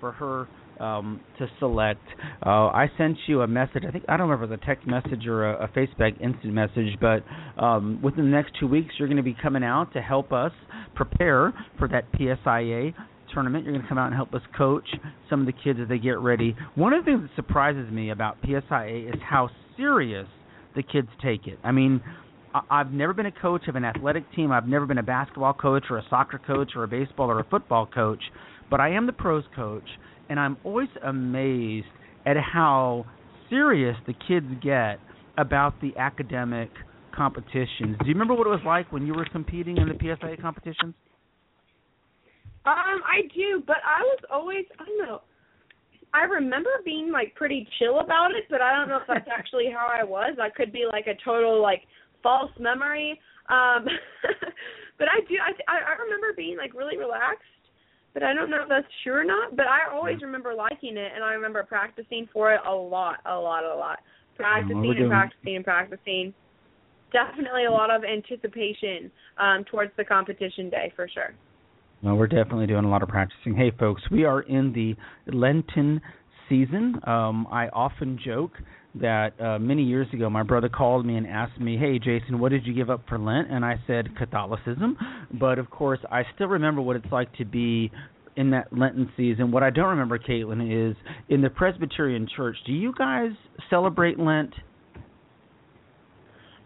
for 0.00 0.12
her 0.12 0.48
um, 0.80 1.20
to 1.38 1.46
select. 1.58 2.02
Uh, 2.44 2.66
I 2.68 2.90
sent 2.98 3.16
you 3.26 3.42
a 3.42 3.46
message. 3.46 3.84
I 3.86 3.90
think 3.90 4.04
I 4.08 4.16
don't 4.16 4.28
remember 4.28 4.56
the 4.56 4.64
text 4.64 4.86
message 4.86 5.26
or 5.26 5.50
a, 5.50 5.64
a 5.64 5.68
Facebook 5.68 6.20
instant 6.20 6.52
message, 6.52 6.98
but 7.00 7.22
um, 7.62 8.00
within 8.02 8.24
the 8.24 8.30
next 8.30 8.52
two 8.58 8.66
weeks, 8.66 8.94
you're 8.98 9.08
going 9.08 9.16
to 9.16 9.22
be 9.22 9.36
coming 9.40 9.62
out 9.62 9.92
to 9.92 10.00
help 10.00 10.32
us 10.32 10.52
prepare 10.94 11.52
for 11.78 11.88
that 11.88 12.10
PSIA 12.12 12.94
tournament. 13.32 13.64
You're 13.64 13.74
going 13.74 13.82
to 13.82 13.88
come 13.88 13.98
out 13.98 14.06
and 14.06 14.14
help 14.14 14.34
us 14.34 14.42
coach 14.56 14.88
some 15.28 15.40
of 15.40 15.46
the 15.46 15.52
kids 15.52 15.78
as 15.80 15.88
they 15.88 15.98
get 15.98 16.18
ready. 16.18 16.56
One 16.74 16.92
of 16.92 17.04
the 17.04 17.10
things 17.10 17.22
that 17.22 17.36
surprises 17.36 17.90
me 17.92 18.10
about 18.10 18.40
PSIA 18.42 19.08
is 19.14 19.20
how 19.28 19.50
serious 19.76 20.26
the 20.74 20.82
kids 20.82 21.08
take 21.22 21.46
it. 21.46 21.58
I 21.62 21.72
mean, 21.72 22.00
I've 22.68 22.90
never 22.90 23.12
been 23.12 23.26
a 23.26 23.32
coach 23.32 23.68
of 23.68 23.76
an 23.76 23.84
athletic 23.84 24.24
team. 24.34 24.50
I've 24.50 24.66
never 24.66 24.86
been 24.86 24.98
a 24.98 25.02
basketball 25.02 25.54
coach 25.54 25.84
or 25.90 25.98
a 25.98 26.04
soccer 26.10 26.40
coach 26.44 26.72
or 26.74 26.84
a 26.84 26.88
baseball 26.88 27.30
or 27.30 27.38
a 27.38 27.44
football 27.44 27.86
coach, 27.86 28.22
but 28.70 28.80
I 28.80 28.90
am 28.90 29.06
the 29.06 29.12
prose 29.12 29.44
coach, 29.54 29.88
and 30.30 30.40
I'm 30.40 30.56
always 30.64 30.88
amazed 31.04 31.88
at 32.24 32.36
how 32.36 33.04
serious 33.50 33.96
the 34.06 34.14
kids 34.26 34.46
get 34.62 35.00
about 35.36 35.78
the 35.82 35.92
academic 35.98 36.70
competitions. 37.14 37.96
Do 38.00 38.06
you 38.06 38.14
remember 38.14 38.34
what 38.34 38.46
it 38.46 38.50
was 38.50 38.62
like 38.64 38.90
when 38.92 39.06
you 39.06 39.12
were 39.12 39.26
competing 39.32 39.76
in 39.76 39.88
the 39.88 39.94
PSIA 39.94 40.40
competitions? 40.40 40.94
Um, 42.64 43.02
I 43.02 43.22
do, 43.34 43.62
but 43.66 43.78
I 43.84 44.02
was 44.02 44.18
always 44.30 44.64
I 44.78 44.84
don't 44.84 44.98
know. 44.98 45.22
I 46.12 46.24
remember 46.24 46.70
being 46.84 47.10
like 47.10 47.34
pretty 47.34 47.66
chill 47.78 48.00
about 48.00 48.30
it, 48.32 48.44
but 48.50 48.60
I 48.60 48.76
don't 48.76 48.88
know 48.88 48.98
if 48.98 49.08
that's 49.08 49.28
actually 49.38 49.70
how 49.72 49.88
I 49.90 50.04
was. 50.04 50.36
I 50.40 50.50
could 50.50 50.72
be 50.72 50.84
like 50.90 51.06
a 51.06 51.18
total 51.24 51.60
like 51.60 51.82
false 52.22 52.52
memory. 52.60 53.18
Um 53.48 53.86
but 54.98 55.08
I 55.08 55.20
do 55.26 55.34
I 55.42 55.52
I 55.66 56.02
remember 56.02 56.34
being 56.36 56.56
like 56.56 56.74
really 56.74 56.96
relaxed 56.96 57.50
but 58.14 58.22
I 58.22 58.34
don't 58.34 58.50
know 58.50 58.62
if 58.62 58.68
that's 58.68 58.86
true 59.04 59.14
or 59.14 59.24
not. 59.24 59.56
But 59.56 59.66
I 59.66 59.92
always 59.92 60.20
remember 60.22 60.54
liking 60.54 60.96
it, 60.96 61.12
and 61.14 61.22
I 61.24 61.32
remember 61.32 61.62
practicing 61.62 62.28
for 62.32 62.52
it 62.52 62.60
a 62.66 62.72
lot, 62.72 63.18
a 63.26 63.34
lot, 63.34 63.64
a 63.64 63.74
lot. 63.74 63.98
Practicing 64.36 64.94
and 64.96 65.10
practicing 65.10 65.56
and 65.56 65.64
practicing. 65.64 66.34
Definitely 67.12 67.64
a 67.66 67.70
lot 67.70 67.90
of 67.90 68.02
anticipation 68.04 69.10
um, 69.38 69.64
towards 69.70 69.90
the 69.96 70.04
competition 70.04 70.70
day 70.70 70.92
for 70.96 71.08
sure. 71.08 71.34
Well, 72.02 72.14
we're 72.14 72.28
definitely 72.28 72.66
doing 72.66 72.84
a 72.84 72.90
lot 72.90 73.02
of 73.02 73.08
practicing. 73.08 73.54
Hey, 73.54 73.72
folks, 73.78 74.02
we 74.10 74.24
are 74.24 74.40
in 74.42 74.72
the 74.72 74.94
Lenten 75.32 76.00
season. 76.48 76.98
Um, 77.06 77.46
I 77.50 77.68
often 77.68 78.18
joke 78.24 78.52
that 78.96 79.40
uh, 79.40 79.58
many 79.58 79.82
years 79.82 80.06
ago 80.12 80.28
my 80.28 80.42
brother 80.42 80.68
called 80.68 81.06
me 81.06 81.16
and 81.16 81.26
asked 81.26 81.60
me, 81.60 81.76
"Hey, 81.76 81.98
Jason, 81.98 82.38
what 82.38 82.50
did 82.50 82.66
you 82.66 82.74
give 82.74 82.90
up 82.90 83.02
for 83.08 83.18
Lent?" 83.18 83.50
And 83.50 83.64
I 83.64 83.76
said 83.86 84.16
Catholicism. 84.16 84.96
But 85.38 85.58
of 85.58 85.70
course, 85.70 86.00
I 86.10 86.22
still 86.34 86.48
remember 86.48 86.80
what 86.82 86.96
it's 86.96 87.12
like 87.12 87.32
to 87.36 87.44
be 87.44 87.90
in 88.36 88.50
that 88.50 88.72
Lenten 88.72 89.10
season. 89.16 89.50
What 89.50 89.62
I 89.62 89.70
don't 89.70 89.88
remember, 89.88 90.18
Kaitlyn, 90.18 90.90
is 90.90 90.96
in 91.28 91.40
the 91.40 91.50
Presbyterian 91.50 92.28
Church. 92.36 92.56
Do 92.66 92.72
you 92.72 92.92
guys 92.96 93.30
celebrate 93.68 94.18
Lent? 94.18 94.52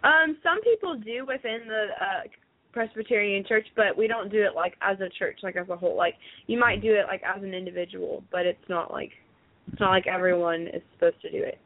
Um, 0.02 0.36
some 0.42 0.60
people 0.62 0.96
do 0.98 1.24
within 1.26 1.60
the 1.66 1.86
uh, 1.98 2.28
Presbyterian 2.72 3.44
church, 3.46 3.66
but 3.74 3.96
we 3.96 4.06
don't 4.06 4.30
do 4.30 4.42
it 4.42 4.54
like 4.54 4.74
as 4.82 5.00
a 5.00 5.08
church, 5.18 5.38
like 5.42 5.56
as 5.56 5.68
a 5.70 5.76
whole. 5.76 5.96
Like 5.96 6.14
you 6.46 6.58
might 6.58 6.82
do 6.82 6.92
it 6.92 7.06
like 7.06 7.22
as 7.22 7.42
an 7.42 7.54
individual, 7.54 8.22
but 8.30 8.44
it's 8.44 8.68
not 8.68 8.92
like 8.92 9.10
it's 9.72 9.80
not 9.80 9.90
like 9.90 10.06
everyone 10.06 10.66
is 10.68 10.82
supposed 10.92 11.20
to 11.22 11.30
do 11.30 11.38
it. 11.42 11.58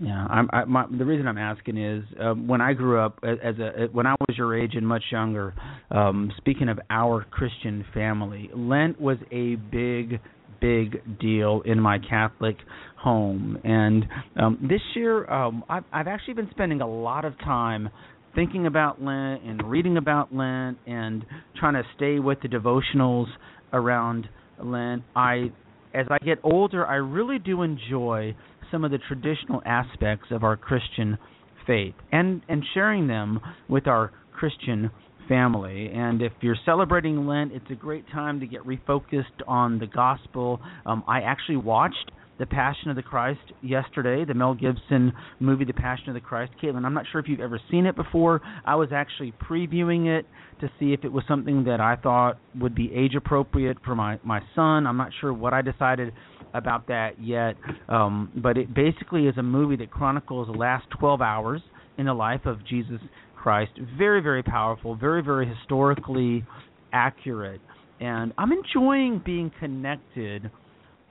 Yeah, 0.00 0.26
I'm. 0.30 0.48
I, 0.52 0.64
my, 0.64 0.84
the 0.96 1.04
reason 1.04 1.26
I'm 1.26 1.38
asking 1.38 1.76
is 1.76 2.04
um, 2.20 2.46
when 2.46 2.60
I 2.60 2.72
grew 2.72 3.00
up 3.00 3.18
as 3.24 3.58
a 3.58 3.88
when 3.90 4.06
I 4.06 4.14
was 4.28 4.38
your 4.38 4.56
age 4.56 4.74
and 4.74 4.86
much 4.86 5.02
younger. 5.10 5.54
Um, 5.90 6.30
speaking 6.36 6.68
of 6.68 6.78
our 6.88 7.24
Christian 7.24 7.84
family, 7.92 8.48
Lent 8.54 9.00
was 9.00 9.16
a 9.32 9.56
big, 9.56 10.20
big 10.60 11.18
deal 11.18 11.62
in 11.64 11.80
my 11.80 11.98
Catholic 11.98 12.56
home, 12.96 13.58
and 13.64 14.04
um, 14.40 14.68
this 14.68 14.80
year 14.94 15.28
um, 15.28 15.64
I've, 15.68 15.84
I've 15.92 16.06
actually 16.06 16.34
been 16.34 16.50
spending 16.52 16.80
a 16.80 16.88
lot 16.88 17.24
of 17.24 17.36
time 17.40 17.88
thinking 18.36 18.66
about 18.66 19.02
Lent 19.02 19.42
and 19.42 19.68
reading 19.68 19.96
about 19.96 20.32
Lent 20.32 20.78
and 20.86 21.24
trying 21.58 21.74
to 21.74 21.82
stay 21.96 22.20
with 22.20 22.38
the 22.40 22.48
devotionals 22.48 23.26
around 23.72 24.28
Lent. 24.62 25.02
I 25.16 25.50
as 25.94 26.06
I 26.10 26.18
get 26.18 26.38
older, 26.44 26.86
I 26.86 26.96
really 26.96 27.38
do 27.38 27.62
enjoy 27.62 28.36
some 28.70 28.84
of 28.84 28.90
the 28.90 28.98
traditional 29.08 29.62
aspects 29.64 30.26
of 30.30 30.44
our 30.44 30.56
Christian 30.56 31.18
faith 31.66 31.94
and 32.12 32.42
and 32.48 32.64
sharing 32.74 33.06
them 33.06 33.40
with 33.68 33.86
our 33.86 34.12
Christian 34.32 34.90
family. 35.28 35.90
And 35.92 36.22
if 36.22 36.32
you're 36.40 36.56
celebrating 36.64 37.26
Lent, 37.26 37.52
it's 37.52 37.70
a 37.70 37.74
great 37.74 38.08
time 38.10 38.40
to 38.40 38.46
get 38.46 38.62
refocused 38.66 39.24
on 39.46 39.78
the 39.78 39.86
gospel. 39.86 40.60
Um, 40.86 41.04
I 41.06 41.20
actually 41.20 41.58
watched 41.58 42.10
the 42.38 42.46
Passion 42.46 42.88
of 42.88 42.96
the 42.96 43.02
Christ 43.02 43.40
yesterday, 43.62 44.24
the 44.24 44.32
Mel 44.32 44.54
Gibson 44.54 45.12
movie, 45.40 45.64
The 45.64 45.72
Passion 45.72 46.08
of 46.08 46.14
the 46.14 46.20
Christ. 46.20 46.52
Kaitlyn, 46.62 46.84
I'm 46.84 46.94
not 46.94 47.04
sure 47.10 47.20
if 47.20 47.28
you've 47.28 47.40
ever 47.40 47.60
seen 47.70 47.84
it 47.84 47.96
before. 47.96 48.40
I 48.64 48.76
was 48.76 48.90
actually 48.92 49.34
previewing 49.42 50.06
it 50.06 50.24
to 50.60 50.70
see 50.78 50.92
if 50.92 51.04
it 51.04 51.12
was 51.12 51.24
something 51.26 51.64
that 51.64 51.80
I 51.80 51.96
thought 51.96 52.38
would 52.58 52.74
be 52.74 52.92
age 52.94 53.14
appropriate 53.16 53.78
for 53.84 53.94
my 53.94 54.18
my 54.24 54.40
son. 54.54 54.86
I'm 54.86 54.96
not 54.96 55.10
sure 55.20 55.32
what 55.32 55.52
I 55.52 55.62
decided 55.62 56.12
about 56.54 56.88
that 56.88 57.22
yet, 57.22 57.56
um, 57.88 58.30
but 58.42 58.56
it 58.56 58.74
basically 58.74 59.26
is 59.26 59.36
a 59.38 59.42
movie 59.42 59.76
that 59.76 59.90
chronicles 59.90 60.46
the 60.46 60.52
last 60.52 60.86
12 60.98 61.20
hours 61.20 61.60
in 61.98 62.06
the 62.06 62.14
life 62.14 62.46
of 62.46 62.64
Jesus 62.66 63.00
Christ. 63.36 63.72
Very, 63.96 64.20
very 64.20 64.42
powerful, 64.42 64.94
very, 64.94 65.22
very 65.22 65.46
historically 65.46 66.44
accurate, 66.92 67.60
and 68.00 68.32
I'm 68.38 68.52
enjoying 68.52 69.22
being 69.24 69.50
connected 69.60 70.50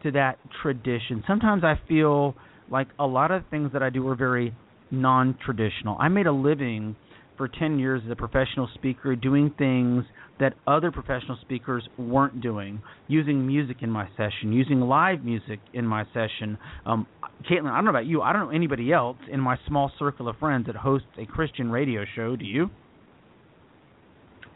to 0.04 0.12
that 0.12 0.38
tradition. 0.62 1.24
Sometimes 1.28 1.64
I 1.64 1.80
feel 1.88 2.36
like 2.70 2.88
a 3.00 3.06
lot 3.06 3.32
of 3.32 3.44
things 3.50 3.72
that 3.74 3.82
I 3.82 3.90
do 3.90 4.08
are 4.08 4.16
very 4.16 4.54
non-traditional. 4.92 5.98
I 6.00 6.08
made 6.08 6.28
a 6.28 6.32
living 6.32 6.96
for 7.38 7.48
10 7.48 7.80
years 7.80 8.02
as 8.06 8.12
a 8.12 8.16
professional 8.16 8.70
speaker 8.76 9.16
doing 9.16 9.54
things 9.58 10.04
that 10.40 10.54
other 10.68 10.92
professional 10.92 11.38
speakers 11.42 11.88
weren't 11.98 12.42
doing, 12.42 12.82
using 13.08 13.46
music 13.46 13.78
in 13.82 13.90
my 13.90 14.08
session, 14.18 14.54
using 14.54 14.82
live 14.82 15.24
music 15.24 15.60
in 15.74 15.86
my 15.86 16.04
session. 16.14 16.58
Um, 16.86 17.08
Kaitlyn, 17.50 17.72
I 17.72 17.76
don't 17.76 17.86
know 17.86 17.92
about 17.92 18.06
you. 18.06 18.22
I 18.22 18.34
don't 18.34 18.48
know 18.48 18.56
anybody 18.56 18.92
else 18.92 19.18
in 19.32 19.40
my 19.40 19.58
small 19.68 19.92
circle 19.98 20.28
of 20.28 20.38
friends 20.38 20.68
that 20.68 20.76
hosts 20.76 21.08
a 21.18 21.26
Christian 21.26 21.72
radio 21.72 22.04
show. 22.16 22.36
Do 22.36 22.46
you? 22.46 22.70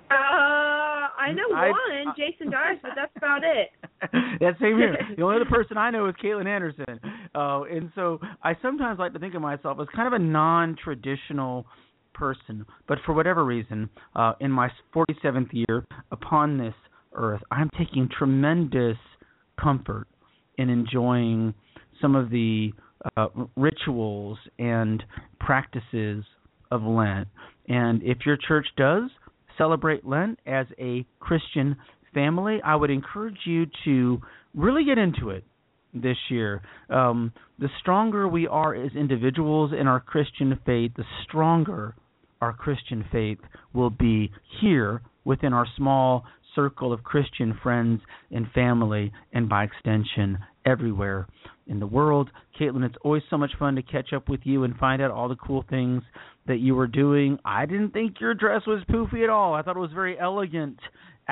Uh, 0.10 0.14
I 1.22 1.32
know 1.34 1.56
I, 1.56 1.70
one, 1.70 2.14
Jason 2.18 2.52
Dias, 2.52 2.80
but 2.82 2.92
that's 2.96 3.16
about 3.16 3.42
it. 3.44 3.70
that's 4.42 4.60
same 4.60 4.78
here. 4.78 4.98
The 5.16 5.24
only 5.24 5.38
other 5.38 5.46
person 5.50 5.78
I 5.78 5.90
know 5.90 6.08
is 6.08 6.16
Kaitlyn 6.24 6.48
Anderson. 6.48 7.00
Uh, 7.34 7.62
and 7.64 7.92
so 7.96 8.20
I 8.44 8.54
sometimes 8.62 9.00
like 9.00 9.14
to 9.14 9.20
think 9.20 9.36
of 9.36 9.42
myself 9.42 9.78
as 9.80 9.88
kind 9.96 10.08
of 10.08 10.14
a 10.14 10.24
non-traditional 10.24 11.66
person. 12.14 12.66
But 12.88 13.00
for 13.06 13.14
whatever 13.14 13.44
reason, 13.44 13.90
uh, 14.16 14.34
in 14.40 14.52
my 14.52 14.70
47th 14.96 15.50
year 15.52 15.86
upon 16.12 16.58
this 16.58 16.74
earth, 17.14 17.42
I'm 17.52 17.70
taking 17.78 18.10
tremendous 18.18 18.98
comfort 19.62 20.08
in 20.58 20.70
enjoying 20.70 21.54
some 22.02 22.16
of 22.16 22.30
the 22.30 22.74
uh, 23.18 23.28
rituals 23.56 24.38
and 24.60 25.04
practices 25.40 26.24
of 26.72 26.84
Lent. 26.84 27.28
And 27.68 28.02
if 28.04 28.20
your 28.26 28.38
church 28.38 28.68
does 28.78 29.10
celebrate 29.58 30.06
Lent 30.06 30.40
as 30.46 30.66
a 30.80 31.06
Christian 31.20 31.76
family, 32.14 32.60
I 32.64 32.76
would 32.76 32.90
encourage 32.90 33.38
you 33.46 33.66
to 33.86 34.22
really 34.56 34.84
get 34.86 34.98
into 34.98 35.30
it 35.30 35.44
this 35.94 36.18
year. 36.30 36.62
Um, 36.90 37.32
the 37.60 37.70
stronger 37.80 38.28
we 38.28 38.48
are 38.48 38.74
as 38.74 38.92
individuals 38.94 39.72
in 39.78 39.88
our 39.88 40.00
Christian 40.00 40.60
faith, 40.66 40.92
the 40.96 41.06
stronger 41.24 41.96
our 42.42 42.54
Christian 42.54 43.06
faith 43.12 43.38
will 43.74 43.90
be 43.90 44.32
here 44.62 45.02
within 45.26 45.54
our 45.54 45.68
small 45.78 46.26
circle 46.56 46.92
of 46.92 47.04
Christian 47.04 47.58
friends 47.62 48.02
and 48.32 48.48
family, 48.52 49.12
and 49.32 49.48
by 49.48 49.64
extension, 49.64 50.38
everywhere 50.66 51.28
in 51.68 51.80
the 51.80 51.88
world. 51.88 52.30
Kaitlyn, 52.60 52.84
it's 52.84 52.96
always 53.04 53.24
so 53.30 53.38
much 53.38 53.52
fun 53.58 53.76
to 53.76 53.82
catch 53.82 54.14
up 54.14 54.28
with 54.28 54.42
you 54.44 54.64
and 54.64 54.76
find 54.76 55.02
out 55.02 55.12
all 55.12 55.30
the 55.30 55.36
cool 55.36 55.64
things 55.70 56.04
that 56.48 56.58
you 56.58 56.76
were 56.76 56.88
doing. 56.88 57.38
I 57.46 57.66
didn't 57.66 57.92
think 57.92 58.20
your 58.20 58.34
dress 58.34 58.64
was 58.68 58.84
poofy 58.90 59.24
at 59.24 59.30
all. 59.30 59.54
I 59.54 59.62
thought 59.62 59.78
it 59.78 59.82
was 59.82 59.92
very 59.94 60.20
elegant 60.20 60.80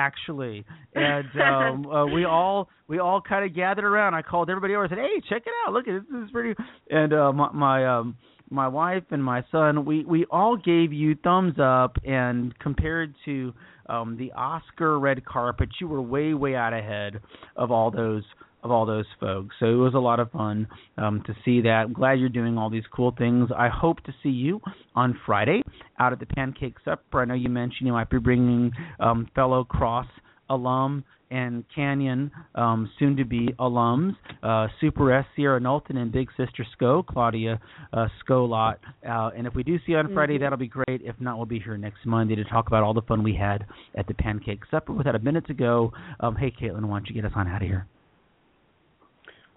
actually. 0.00 0.64
And 0.94 1.28
um 1.40 1.86
uh, 1.92 2.06
we 2.06 2.24
all 2.24 2.68
we 2.88 2.98
all 2.98 3.20
kind 3.20 3.44
of 3.44 3.54
gathered 3.54 3.84
around. 3.84 4.14
I 4.14 4.22
called 4.22 4.50
everybody 4.50 4.74
over 4.74 4.84
and 4.84 4.90
said 4.90 4.98
hey 4.98 5.20
check 5.28 5.42
it 5.46 5.52
out. 5.66 5.72
Look 5.72 5.86
at 5.86 5.94
this, 5.94 6.02
this 6.10 6.24
is 6.24 6.30
pretty 6.30 6.54
and 6.90 7.12
uh 7.12 7.32
my, 7.32 7.50
my 7.52 7.98
um 7.98 8.16
my 8.50 8.66
wife 8.66 9.04
and 9.10 9.22
my 9.22 9.44
son 9.52 9.84
we 9.84 10.04
we 10.04 10.24
all 10.30 10.56
gave 10.56 10.92
you 10.92 11.14
thumbs 11.22 11.54
up 11.60 11.96
and 12.04 12.58
compared 12.58 13.14
to 13.24 13.54
um 13.88 14.16
the 14.18 14.32
oscar 14.32 14.98
red 14.98 15.24
carpet 15.24 15.68
you 15.80 15.86
were 15.86 16.02
way 16.02 16.34
way 16.34 16.56
out 16.56 16.72
ahead 16.72 17.20
of 17.56 17.70
all 17.70 17.92
those 17.92 18.24
of 18.62 18.70
all 18.70 18.86
those 18.86 19.06
folks. 19.18 19.54
So 19.60 19.66
it 19.66 19.76
was 19.76 19.94
a 19.94 19.98
lot 19.98 20.20
of 20.20 20.30
fun 20.30 20.68
um, 20.98 21.22
to 21.26 21.34
see 21.44 21.60
that. 21.62 21.84
I'm 21.86 21.92
glad 21.92 22.20
you're 22.20 22.28
doing 22.28 22.58
all 22.58 22.70
these 22.70 22.84
cool 22.94 23.14
things. 23.16 23.50
I 23.56 23.68
hope 23.68 24.02
to 24.04 24.14
see 24.22 24.30
you 24.30 24.60
on 24.94 25.18
Friday 25.26 25.62
out 25.98 26.12
at 26.12 26.20
the 26.20 26.26
Pancake 26.26 26.76
Supper. 26.84 27.20
I 27.20 27.24
know 27.24 27.34
you 27.34 27.48
mentioned 27.48 27.86
you 27.86 27.92
might 27.92 28.10
be 28.10 28.18
bringing 28.18 28.72
um, 28.98 29.28
fellow 29.34 29.64
Cross 29.64 30.08
alum 30.48 31.04
and 31.30 31.64
Canyon 31.74 32.30
um, 32.56 32.90
soon 32.98 33.16
to 33.16 33.24
be 33.24 33.48
alums, 33.60 34.16
uh, 34.42 34.66
Super 34.80 35.12
S, 35.12 35.24
Sierra 35.36 35.60
Knowlton, 35.60 35.96
and 35.96 36.10
Big 36.10 36.28
Sister 36.36 36.66
SCO, 36.72 37.02
Claudia 37.04 37.60
uh, 37.92 38.08
Scolot. 38.20 38.76
Uh, 39.08 39.30
and 39.36 39.46
if 39.46 39.54
we 39.54 39.62
do 39.62 39.78
see 39.78 39.92
you 39.92 39.98
on 39.98 40.12
Friday, 40.12 40.34
mm-hmm. 40.34 40.42
that'll 40.42 40.58
be 40.58 40.66
great. 40.66 41.02
If 41.02 41.20
not, 41.20 41.36
we'll 41.36 41.46
be 41.46 41.60
here 41.60 41.76
next 41.76 42.04
Monday 42.04 42.34
to 42.34 42.44
talk 42.44 42.66
about 42.66 42.82
all 42.82 42.94
the 42.94 43.02
fun 43.02 43.22
we 43.22 43.34
had 43.34 43.64
at 43.94 44.06
the 44.08 44.14
Pancake 44.14 44.62
Supper. 44.70 44.92
Without 44.92 45.14
a 45.14 45.20
minute 45.20 45.46
to 45.46 45.54
go, 45.54 45.92
um, 46.18 46.34
hey, 46.34 46.50
Kaitlyn, 46.50 46.84
why 46.86 46.98
don't 46.98 47.08
you 47.08 47.14
get 47.14 47.24
us 47.24 47.32
on 47.36 47.46
out 47.46 47.62
of 47.62 47.68
here? 47.68 47.86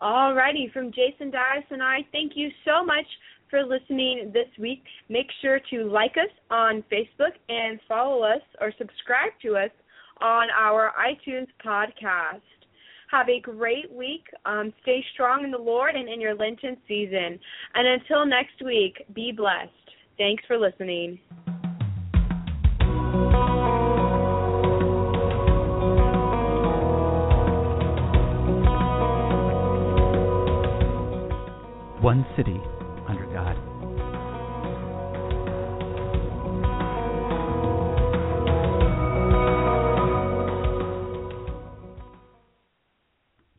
Alrighty, 0.03 0.69
from 0.73 0.91
Jason 0.91 1.31
Dias 1.31 1.63
and 1.69 1.81
I, 1.81 1.99
thank 2.11 2.33
you 2.35 2.49
so 2.65 2.83
much 2.83 3.05
for 3.49 3.63
listening 3.63 4.31
this 4.33 4.49
week. 4.59 4.83
Make 5.07 5.27
sure 5.41 5.61
to 5.69 5.85
like 5.85 6.17
us 6.17 6.29
on 6.51 6.83
Facebook 6.91 7.31
and 7.47 7.79
follow 7.87 8.21
us 8.21 8.41
or 8.59 8.73
subscribe 8.77 9.31
to 9.43 9.55
us 9.55 9.69
on 10.19 10.49
our 10.49 10.91
iTunes 10.99 11.47
podcast. 11.65 12.41
Have 13.11 13.29
a 13.29 13.39
great 13.39 13.89
week. 13.93 14.25
Um, 14.45 14.73
stay 14.81 15.05
strong 15.13 15.45
in 15.45 15.51
the 15.51 15.57
Lord 15.57 15.95
and 15.95 16.09
in 16.09 16.19
your 16.19 16.35
Lenten 16.35 16.75
season. 16.85 17.39
And 17.73 17.87
until 17.87 18.25
next 18.25 18.61
week, 18.61 19.05
be 19.15 19.31
blessed. 19.31 19.71
Thanks 20.17 20.43
for 20.47 20.57
listening. 20.57 21.17
One 32.03 32.25
City 32.35 32.72